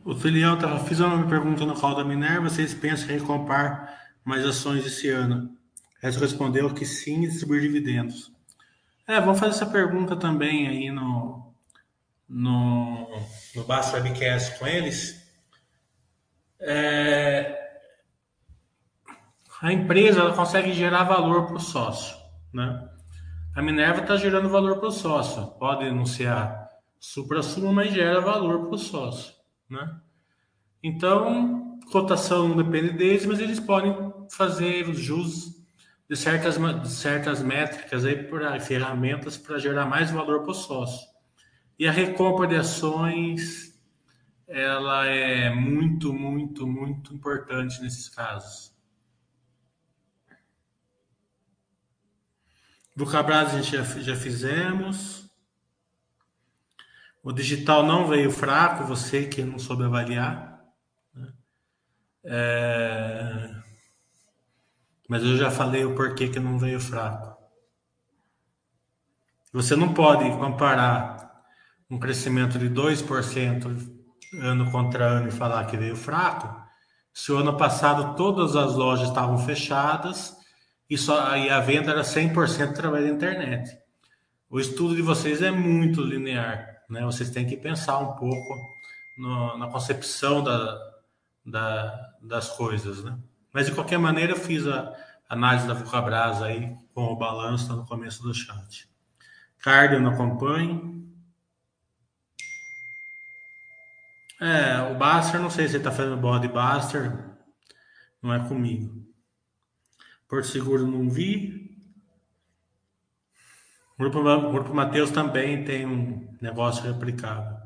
O 0.03 0.13
filial 0.15 0.55
estava 0.55 0.83
pergunta 1.29 1.65
no 1.65 1.79
call 1.79 1.95
da 1.95 2.03
Minerva, 2.03 2.49
vocês 2.49 2.73
pensam 2.73 3.09
em 3.09 3.19
recomprar 3.19 3.97
mais 4.25 4.45
ações 4.45 4.85
esse 4.85 5.09
ano? 5.09 5.57
Ela 6.01 6.19
respondeu 6.19 6.73
que 6.73 6.85
sim, 6.85 7.21
distribuir 7.21 7.61
dividendos. 7.61 8.31
É, 9.07 9.19
vamos 9.21 9.39
fazer 9.39 9.53
essa 9.53 9.65
pergunta 9.65 10.15
também 10.15 10.67
aí 10.67 10.91
no, 10.91 11.53
no, 12.27 13.09
no 13.55 13.63
Basta 13.63 13.97
Webcast 13.97 14.59
com 14.59 14.67
eles. 14.67 15.29
É, 16.59 17.57
a 19.61 19.71
empresa 19.71 20.19
ela 20.19 20.35
consegue 20.35 20.73
gerar 20.73 21.03
valor 21.03 21.47
para 21.47 21.55
o 21.55 21.59
sócio, 21.59 22.17
né? 22.53 22.87
A 23.55 23.61
Minerva 23.61 24.01
está 24.01 24.15
gerando 24.15 24.49
valor 24.49 24.77
para 24.77 24.89
o 24.89 24.91
sócio. 24.91 25.47
Pode 25.57 25.85
anunciar 25.85 26.68
supra-sumo, 26.99 27.73
mas 27.73 27.93
gera 27.93 28.19
valor 28.19 28.65
para 28.65 28.75
o 28.75 28.77
sócio, 28.77 29.33
né? 29.69 29.99
Então, 30.83 31.79
cotação 31.91 32.49
não 32.49 32.57
depende 32.57 32.93
deles, 32.93 33.25
mas 33.25 33.39
eles 33.39 33.59
podem 33.59 33.95
fazer 34.29 34.93
jus 34.93 35.59
de 36.09 36.15
certas, 36.15 36.57
de 36.57 36.89
certas 36.89 37.41
métricas 37.41 38.03
aí 38.03 38.23
para 38.23 38.59
ferramentas 38.59 39.37
para 39.37 39.59
gerar 39.59 39.85
mais 39.85 40.09
valor 40.11 40.41
para 40.41 40.51
o 40.51 40.55
sócio. 40.55 41.07
E 41.77 41.87
a 41.87 41.91
recompra 41.91 42.47
de 42.47 42.55
ações, 42.55 43.79
ela 44.47 45.05
é 45.05 45.49
muito, 45.53 46.11
muito, 46.11 46.67
muito 46.67 47.13
importante 47.13 47.81
nesses 47.81 48.09
casos. 48.09 48.73
Do 52.95 53.05
Cabras 53.05 53.53
a 53.53 53.61
gente 53.61 53.77
já, 53.77 53.83
já 53.83 54.15
fizemos. 54.15 55.28
O 57.21 57.33
digital 57.33 57.85
não 57.85 58.07
veio 58.07 58.31
fraco, 58.31 58.85
você 58.85 59.25
que 59.25 59.43
não 59.43 59.59
soube 59.59 59.83
avaliar. 59.83 60.63
Né? 61.13 61.33
É... 62.23 63.49
Mas 65.07 65.23
eu 65.23 65.35
já 65.37 65.51
falei 65.51 65.83
o 65.83 65.95
porquê 65.95 66.29
que 66.29 66.39
não 66.39 66.57
veio 66.57 66.79
fraco. 66.79 67.37
Você 69.51 69.75
não 69.75 69.93
pode 69.93 70.29
comparar 70.37 71.43
um 71.89 71.99
crescimento 71.99 72.57
de 72.57 72.69
2% 72.69 73.99
ano 74.41 74.71
contra 74.71 75.05
ano 75.05 75.27
e 75.27 75.31
falar 75.31 75.65
que 75.65 75.75
veio 75.75 75.95
fraco, 75.95 76.55
se 77.11 77.31
o 77.31 77.37
ano 77.37 77.57
passado 77.57 78.15
todas 78.15 78.55
as 78.55 78.75
lojas 78.75 79.09
estavam 79.09 79.39
fechadas 79.39 80.37
e, 80.87 80.95
só, 80.97 81.35
e 81.35 81.49
a 81.49 81.59
venda 81.59 81.91
era 81.91 82.03
100% 82.03 82.69
através 82.69 83.05
da 83.05 83.11
internet. 83.11 83.75
O 84.47 84.59
estudo 84.59 84.95
de 84.95 85.01
vocês 85.01 85.41
é 85.41 85.49
muito 85.49 86.01
linear 86.01 86.78
né? 86.89 87.03
Vocês 87.03 87.29
têm 87.29 87.45
que 87.45 87.55
pensar 87.55 87.99
um 87.99 88.13
pouco 88.13 88.55
no, 89.17 89.57
na 89.57 89.67
concepção 89.67 90.43
da, 90.43 90.79
da, 91.45 92.13
das 92.21 92.49
coisas, 92.49 93.03
né? 93.03 93.17
Mas 93.53 93.65
de 93.65 93.73
qualquer 93.73 93.99
maneira 93.99 94.33
eu 94.33 94.37
fiz 94.37 94.67
a 94.67 94.95
análise 95.29 95.67
da 95.67 95.73
Vulcabras 95.73 96.41
aí 96.41 96.75
com 96.93 97.03
o 97.05 97.15
balanço 97.15 97.75
no 97.75 97.85
começo 97.85 98.23
do 98.23 98.33
chat. 98.33 98.89
Cardio 99.59 99.99
não 99.99 100.11
acompanhe. 100.11 100.99
É, 104.41 104.81
o 104.91 104.97
Baster, 104.97 105.39
não 105.39 105.49
sei 105.49 105.67
se 105.67 105.73
ele 105.73 105.79
está 105.79 105.91
fazendo 105.91 106.15
bode 106.15 106.47
Baster, 106.47 107.37
não 108.21 108.33
é 108.33 108.47
comigo. 108.47 109.05
Porto 110.27 110.47
Seguro 110.47 110.87
não 110.87 111.09
vi. 111.09 111.68
O 113.99 114.01
grupo, 114.01 114.23
grupo 114.23 114.73
Mateus 114.73 115.11
também 115.11 115.65
tem 115.65 115.85
um 115.85 116.33
negócio 116.41 116.81
replicável. 116.85 117.57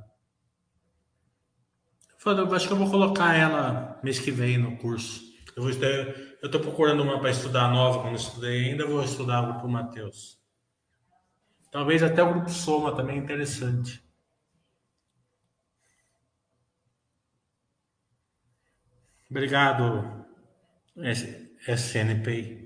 Eu 2.26 2.56
acho 2.56 2.66
que 2.66 2.74
eu 2.74 2.78
vou 2.78 2.90
colocar 2.90 3.36
ela 3.36 4.00
mês 4.04 4.20
que 4.20 4.32
vem 4.32 4.58
no 4.58 4.76
curso. 4.78 5.22
Eu 5.56 5.70
estou 5.70 6.60
procurando 6.60 7.04
uma 7.04 7.20
para 7.20 7.30
estudar 7.30 7.72
nova, 7.72 8.02
quando 8.02 8.16
estudei 8.16 8.72
ainda, 8.72 8.88
vou 8.88 9.04
estudar 9.04 9.44
o 9.44 9.54
grupo 9.54 9.68
Mateus. 9.68 10.42
Talvez 11.70 12.02
até 12.02 12.24
o 12.24 12.34
grupo 12.34 12.50
Soma 12.50 12.96
também 12.96 13.18
é 13.18 13.20
interessante. 13.20 14.04
Obrigado, 19.30 20.26
SNPI. 21.68 22.63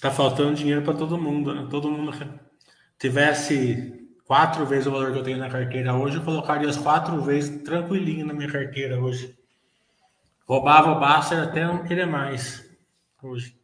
Tá 0.00 0.10
faltando 0.10 0.54
dinheiro 0.54 0.82
para 0.82 0.94
todo 0.94 1.18
mundo, 1.18 1.52
né? 1.54 1.66
Todo 1.68 1.90
mundo 1.90 2.12
tivesse 2.98 4.08
quatro 4.24 4.64
vezes 4.66 4.86
o 4.86 4.92
valor 4.92 5.12
que 5.12 5.18
eu 5.18 5.22
tenho 5.22 5.38
na 5.38 5.50
carteira 5.50 5.94
hoje, 5.94 6.16
eu 6.16 6.24
colocaria 6.24 6.68
as 6.68 6.76
quatro 6.76 7.20
vezes 7.22 7.62
tranquilinho 7.64 8.26
na 8.26 8.34
minha 8.34 8.50
carteira 8.50 9.00
hoje. 9.00 9.36
Roubava 10.46 10.92
o 10.92 11.00
Baster 11.00 11.42
até 11.42 11.64
não 11.64 11.84
querer 11.84 12.06
mais 12.06 12.64
hoje. 13.22 13.58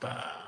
Pá. 0.00 0.39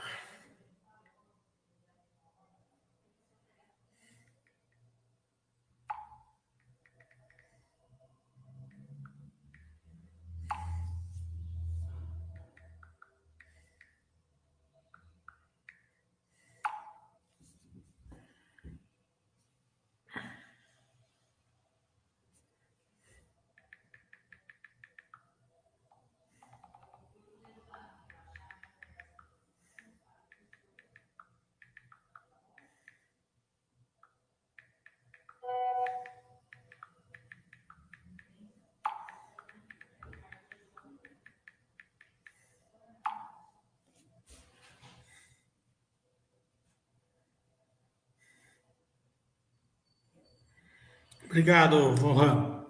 Obrigado, 51.33 51.95
Rohan. 51.95 52.63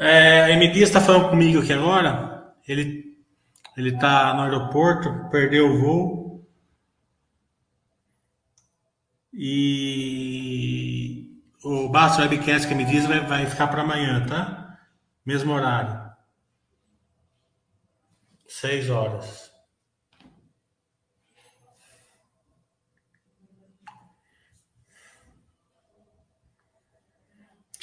É, 0.00 0.44
a 0.44 0.50
M. 0.52 0.68
Dias 0.72 0.88
está 0.88 0.98
falando 0.98 1.28
comigo 1.28 1.60
aqui 1.60 1.74
agora. 1.74 2.54
Ele 2.66 3.14
ele 3.76 3.90
está 3.94 4.32
no 4.32 4.44
aeroporto, 4.44 5.28
perdeu 5.30 5.66
o 5.66 5.78
voo. 5.78 6.48
E 9.32 10.08
o 11.62 11.90
Basta 11.90 12.22
Webcast 12.22 12.66
que 12.66 12.74
me 12.74 12.86
diz 12.86 13.04
vai, 13.04 13.20
vai 13.26 13.44
ficar 13.44 13.68
para 13.68 13.82
amanhã, 13.82 14.24
tá? 14.26 14.78
Mesmo 15.24 15.52
horário. 15.52 16.00
Seis 18.48 18.88
horas. 18.88 19.47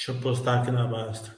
Deixa 0.06 0.20
eu 0.20 0.22
postar 0.22 0.60
aqui 0.60 0.70
na 0.70 0.86
Basta. 0.86 1.35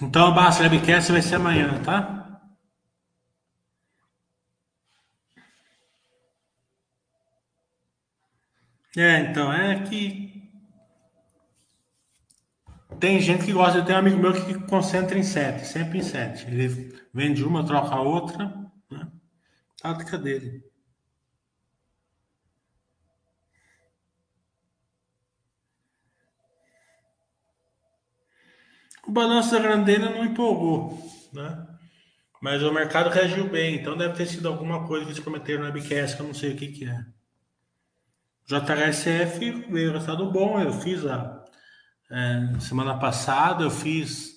Então, 0.00 0.30
o 0.30 0.34
Basta 0.34 0.62
Webcast 0.62 1.10
vai 1.10 1.22
ser 1.22 1.36
amanhã, 1.36 1.82
tá? 1.82 2.16
É, 8.96 9.20
então, 9.20 9.52
é 9.52 9.84
que 9.84 10.26
tem 12.98 13.20
gente 13.20 13.44
que 13.44 13.52
gosta, 13.52 13.84
tem 13.84 13.94
um 13.94 13.98
amigo 13.98 14.18
meu 14.18 14.32
que 14.32 14.54
concentra 14.66 15.18
em 15.18 15.22
sete, 15.22 15.66
sempre 15.66 15.98
em 15.98 16.02
sete. 16.02 16.46
Ele 16.46 16.94
vende 17.12 17.44
uma, 17.44 17.64
troca 17.64 17.94
a 17.94 18.00
outra, 18.00 18.46
né? 18.90 19.08
Tática 19.80 20.16
dele. 20.16 20.62
O 29.06 29.12
balanço 29.12 29.52
da 29.52 29.60
Grandena 29.60 30.10
não 30.10 30.24
empolgou, 30.24 30.98
né? 31.32 31.66
Mas 32.42 32.62
o 32.62 32.72
mercado 32.72 33.08
reagiu 33.08 33.48
bem, 33.48 33.76
então 33.76 33.96
deve 33.96 34.14
ter 34.14 34.26
sido 34.26 34.48
alguma 34.48 34.86
coisa 34.86 35.04
que 35.04 35.12
eles 35.12 35.22
prometeram 35.22 35.62
na 35.62 35.70
Webcast, 35.70 36.16
que 36.16 36.22
eu 36.22 36.26
não 36.26 36.34
sei 36.34 36.52
o 36.52 36.56
que, 36.56 36.68
que 36.68 36.84
é. 36.84 37.04
JHSF 38.46 39.66
veio 39.70 39.92
resultado 39.92 40.30
bom, 40.30 40.60
eu 40.60 40.72
fiz 40.72 41.04
a 41.04 41.44
é, 42.10 42.60
semana 42.60 42.98
passada, 42.98 43.64
eu 43.64 43.70
fiz 43.70 44.36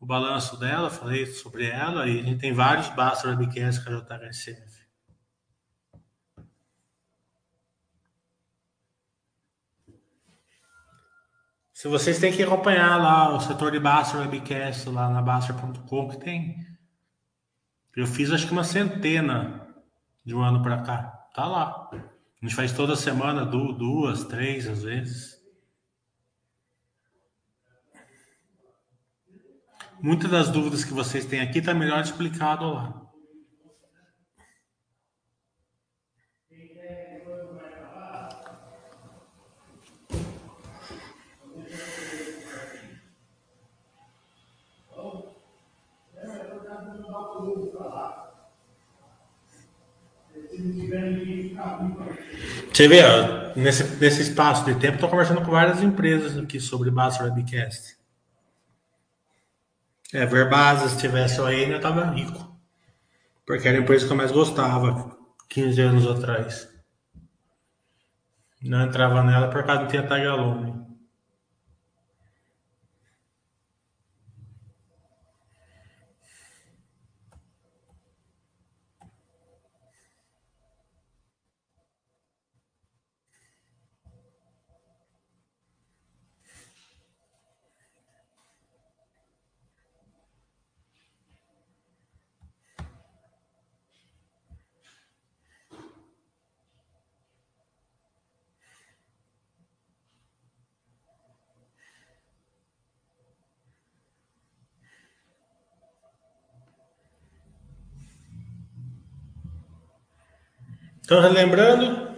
o 0.00 0.06
balanço 0.06 0.58
dela, 0.58 0.90
falei 0.90 1.26
sobre 1.26 1.66
ela, 1.66 2.08
e 2.08 2.20
a 2.20 2.22
gente 2.22 2.40
tem 2.40 2.52
vários 2.52 2.88
bastos 2.88 3.30
na 3.30 3.38
Webcast 3.38 3.84
com 3.84 3.90
a 3.90 4.00
JHSF. 4.00 4.73
Se 11.84 11.88
vocês 11.88 12.18
têm 12.18 12.32
que 12.32 12.42
acompanhar 12.42 12.96
lá 12.96 13.36
o 13.36 13.40
setor 13.40 13.70
de 13.70 13.78
Baster 13.78 14.18
Webcast 14.18 14.88
lá 14.88 15.06
na 15.10 15.20
Baster.com 15.20 16.08
que 16.08 16.16
tem. 16.16 16.66
Eu 17.94 18.06
fiz 18.06 18.32
acho 18.32 18.46
que 18.46 18.54
uma 18.54 18.64
centena 18.64 19.68
de 20.24 20.34
um 20.34 20.40
ano 20.40 20.62
para 20.62 20.80
cá. 20.80 21.02
Tá 21.34 21.44
lá. 21.44 21.90
A 21.92 21.98
gente 22.40 22.54
faz 22.54 22.72
toda 22.72 22.96
semana, 22.96 23.44
duas, 23.44 24.24
três 24.24 24.66
às 24.66 24.82
vezes. 24.82 25.38
Muitas 30.00 30.30
das 30.30 30.48
dúvidas 30.48 30.84
que 30.84 30.94
vocês 30.94 31.26
têm 31.26 31.42
aqui 31.42 31.60
tá 31.60 31.74
melhor 31.74 32.00
explicado 32.00 32.64
lá. 32.64 33.03
Você 52.72 52.88
vê, 52.88 53.02
ó, 53.04 53.52
nesse, 53.54 53.84
nesse 53.96 54.22
espaço 54.22 54.64
de 54.64 54.74
tempo, 54.74 54.94
estou 54.94 55.08
conversando 55.08 55.42
com 55.42 55.50
várias 55.50 55.82
empresas 55.82 56.36
aqui 56.36 56.58
sobre 56.58 56.90
Basta 56.90 57.24
Webcast. 57.24 57.96
É, 60.12 60.26
Verbasa, 60.26 60.88
se 60.88 60.98
tivesse 60.98 61.40
aí, 61.40 61.64
ainda 61.64 61.76
estava 61.76 62.04
rico. 62.06 62.56
Porque 63.46 63.68
era 63.68 63.78
a 63.78 63.80
empresa 63.80 64.06
que 64.06 64.12
eu 64.12 64.16
mais 64.16 64.32
gostava 64.32 65.16
15 65.48 65.80
anos 65.80 66.06
atrás. 66.06 66.68
Não 68.62 68.82
entrava 68.82 69.22
nela 69.22 69.48
por 69.48 69.62
causa 69.64 69.84
de 69.84 69.90
ter 69.90 70.06
tag 70.06 70.24
Então, 111.04 111.20
relembrando, 111.20 112.14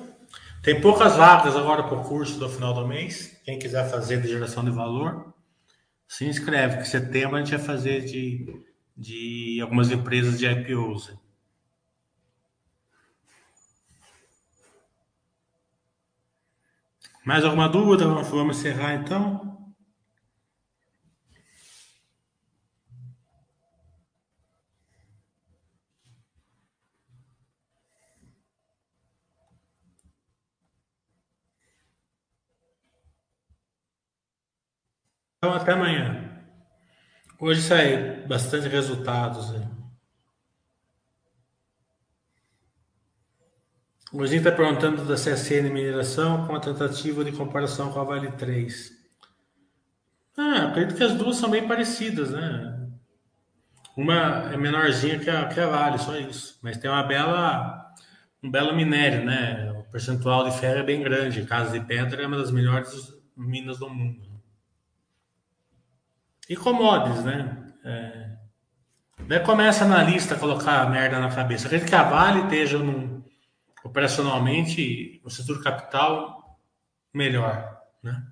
tem 0.63 0.81
poucas 0.81 1.17
vagas 1.17 1.57
agora 1.57 1.83
para 1.83 1.99
o 1.99 2.05
curso 2.05 2.39
do 2.39 2.49
final 2.49 2.73
do 2.73 2.87
mês. 2.87 3.37
Quem 3.45 3.59
quiser 3.59 3.91
fazer 3.91 4.23
de 4.23 4.29
geração 4.29 4.65
de 4.65 4.71
valor, 4.71 5.35
se 6.07 6.25
inscreve, 6.25 6.79
que 6.79 6.89
setembro 6.89 7.35
a 7.35 7.41
gente 7.41 7.57
vai 7.57 7.67
fazer 7.67 8.05
de, 8.05 8.65
de 8.97 9.59
algumas 9.61 9.91
empresas 9.91 10.39
de 10.39 10.47
IPOs. 10.47 11.13
Mais 17.25 17.45
alguma 17.45 17.69
dúvida? 17.69 18.07
Vamos 18.07 18.59
encerrar 18.59 18.95
então. 18.95 19.56
Então, 35.47 35.55
até 35.55 35.73
amanhã. 35.75 36.29
Hoje 37.39 37.63
sai 37.63 38.27
bastante 38.27 38.67
resultados. 38.67 39.53
Né? 39.53 39.71
O 44.13 44.17
Gozinho 44.17 44.41
está 44.41 44.51
perguntando 44.51 45.05
da 45.05 45.15
CSN 45.15 45.71
Mineração 45.71 46.49
com 46.49 46.57
a 46.57 46.59
tentativa 46.59 47.25
de 47.25 47.31
comparação 47.31 47.93
com 47.93 48.01
a 48.01 48.05
Vale 48.05 48.33
3. 48.33 48.91
Ah, 50.37 50.67
acredito 50.67 50.97
que 50.97 51.05
as 51.05 51.15
duas 51.15 51.37
são 51.37 51.49
bem 51.49 51.69
parecidas, 51.69 52.33
né? 52.33 52.91
Uma 53.97 54.53
é 54.53 54.57
menorzinha 54.57 55.21
que 55.21 55.31
a, 55.31 55.47
que 55.47 55.61
a 55.61 55.69
Vale, 55.69 55.99
só 55.99 56.19
isso. 56.19 56.59
Mas 56.61 56.77
tem 56.77 56.91
uma 56.91 57.05
bela, 57.05 57.95
um 58.43 58.51
belo 58.51 58.75
minério, 58.75 59.25
né? 59.25 59.71
O 59.79 59.85
percentual 59.93 60.51
de 60.51 60.59
ferro 60.59 60.81
é 60.81 60.83
bem 60.83 61.05
grande. 61.05 61.47
Casa 61.47 61.79
de 61.79 61.87
Pedra 61.87 62.21
é 62.21 62.27
uma 62.27 62.37
das 62.37 62.51
melhores 62.51 63.15
minas 63.37 63.79
do 63.79 63.89
mundo. 63.89 64.26
E 66.49 66.57
commodities, 66.57 67.25
né? 67.25 67.75
É... 67.85 68.37
Daí 69.27 69.41
começa 69.41 69.85
a 69.85 69.87
analista 69.87 70.35
a 70.35 70.39
colocar 70.39 70.83
a 70.83 70.91
merda 70.91 71.19
na 71.19 71.35
cabeça. 71.35 71.67
Acredito 71.67 71.89
que 71.89 71.95
a 71.95 72.05
Vale 72.05 72.43
esteja 72.43 72.79
num, 72.79 73.25
operacionalmente, 73.85 75.21
o 75.25 75.31
setor 75.31 75.63
capital 75.63 76.61
melhor, 77.13 77.81
né? 78.03 78.23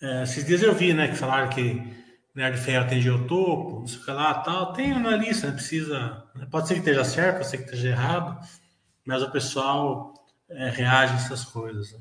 É, 0.00 0.24
esses 0.24 0.44
dias 0.44 0.62
eu 0.62 0.74
vi, 0.74 0.92
né, 0.92 1.06
que 1.06 1.14
falaram 1.14 1.48
que 1.48 1.80
Nerd 2.34 2.58
Ferro 2.58 2.84
atingiu 2.84 3.14
o 3.16 3.26
topo, 3.28 3.80
não 3.80 3.86
sei 3.86 4.00
o 4.00 4.04
que 4.04 4.10
lá, 4.10 4.34
tal. 4.34 4.72
Tem 4.72 4.92
analista, 4.92 5.46
né, 5.46 5.52
precisa... 5.52 6.24
Né, 6.34 6.46
pode 6.50 6.66
ser 6.66 6.74
que 6.74 6.80
esteja 6.80 7.04
certo, 7.04 7.36
pode 7.36 7.48
ser 7.48 7.58
que 7.58 7.64
esteja 7.64 7.88
errado, 7.90 8.44
mas 9.06 9.22
o 9.22 9.30
pessoal 9.30 10.12
é, 10.48 10.70
reage 10.70 11.12
a 11.12 11.16
essas 11.16 11.44
coisas, 11.44 11.92
né? 11.92 12.00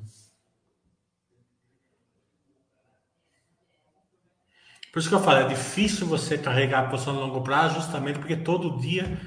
Por 4.92 5.00
isso 5.00 5.10
que 5.10 5.16
eu 5.16 5.22
falo, 5.22 5.40
é 5.40 5.48
difícil 5.48 6.06
você 6.06 6.38
carregar 6.38 6.86
a 6.86 6.90
posição 6.90 7.14
no 7.14 7.22
longo 7.22 7.42
prazo, 7.42 7.76
justamente 7.76 8.20
porque 8.20 8.36
todo 8.36 8.80
dia 8.80 9.18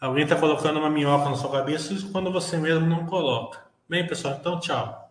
alguém 0.00 0.24
está 0.24 0.34
colocando 0.36 0.78
uma 0.78 0.88
minhoca 0.88 1.28
na 1.28 1.36
sua 1.36 1.50
cabeça 1.50 1.94
quando 2.10 2.32
você 2.32 2.56
mesmo 2.56 2.86
não 2.86 3.04
coloca. 3.06 3.60
Bem, 3.88 4.06
pessoal, 4.06 4.36
então 4.40 4.58
tchau. 4.58 5.09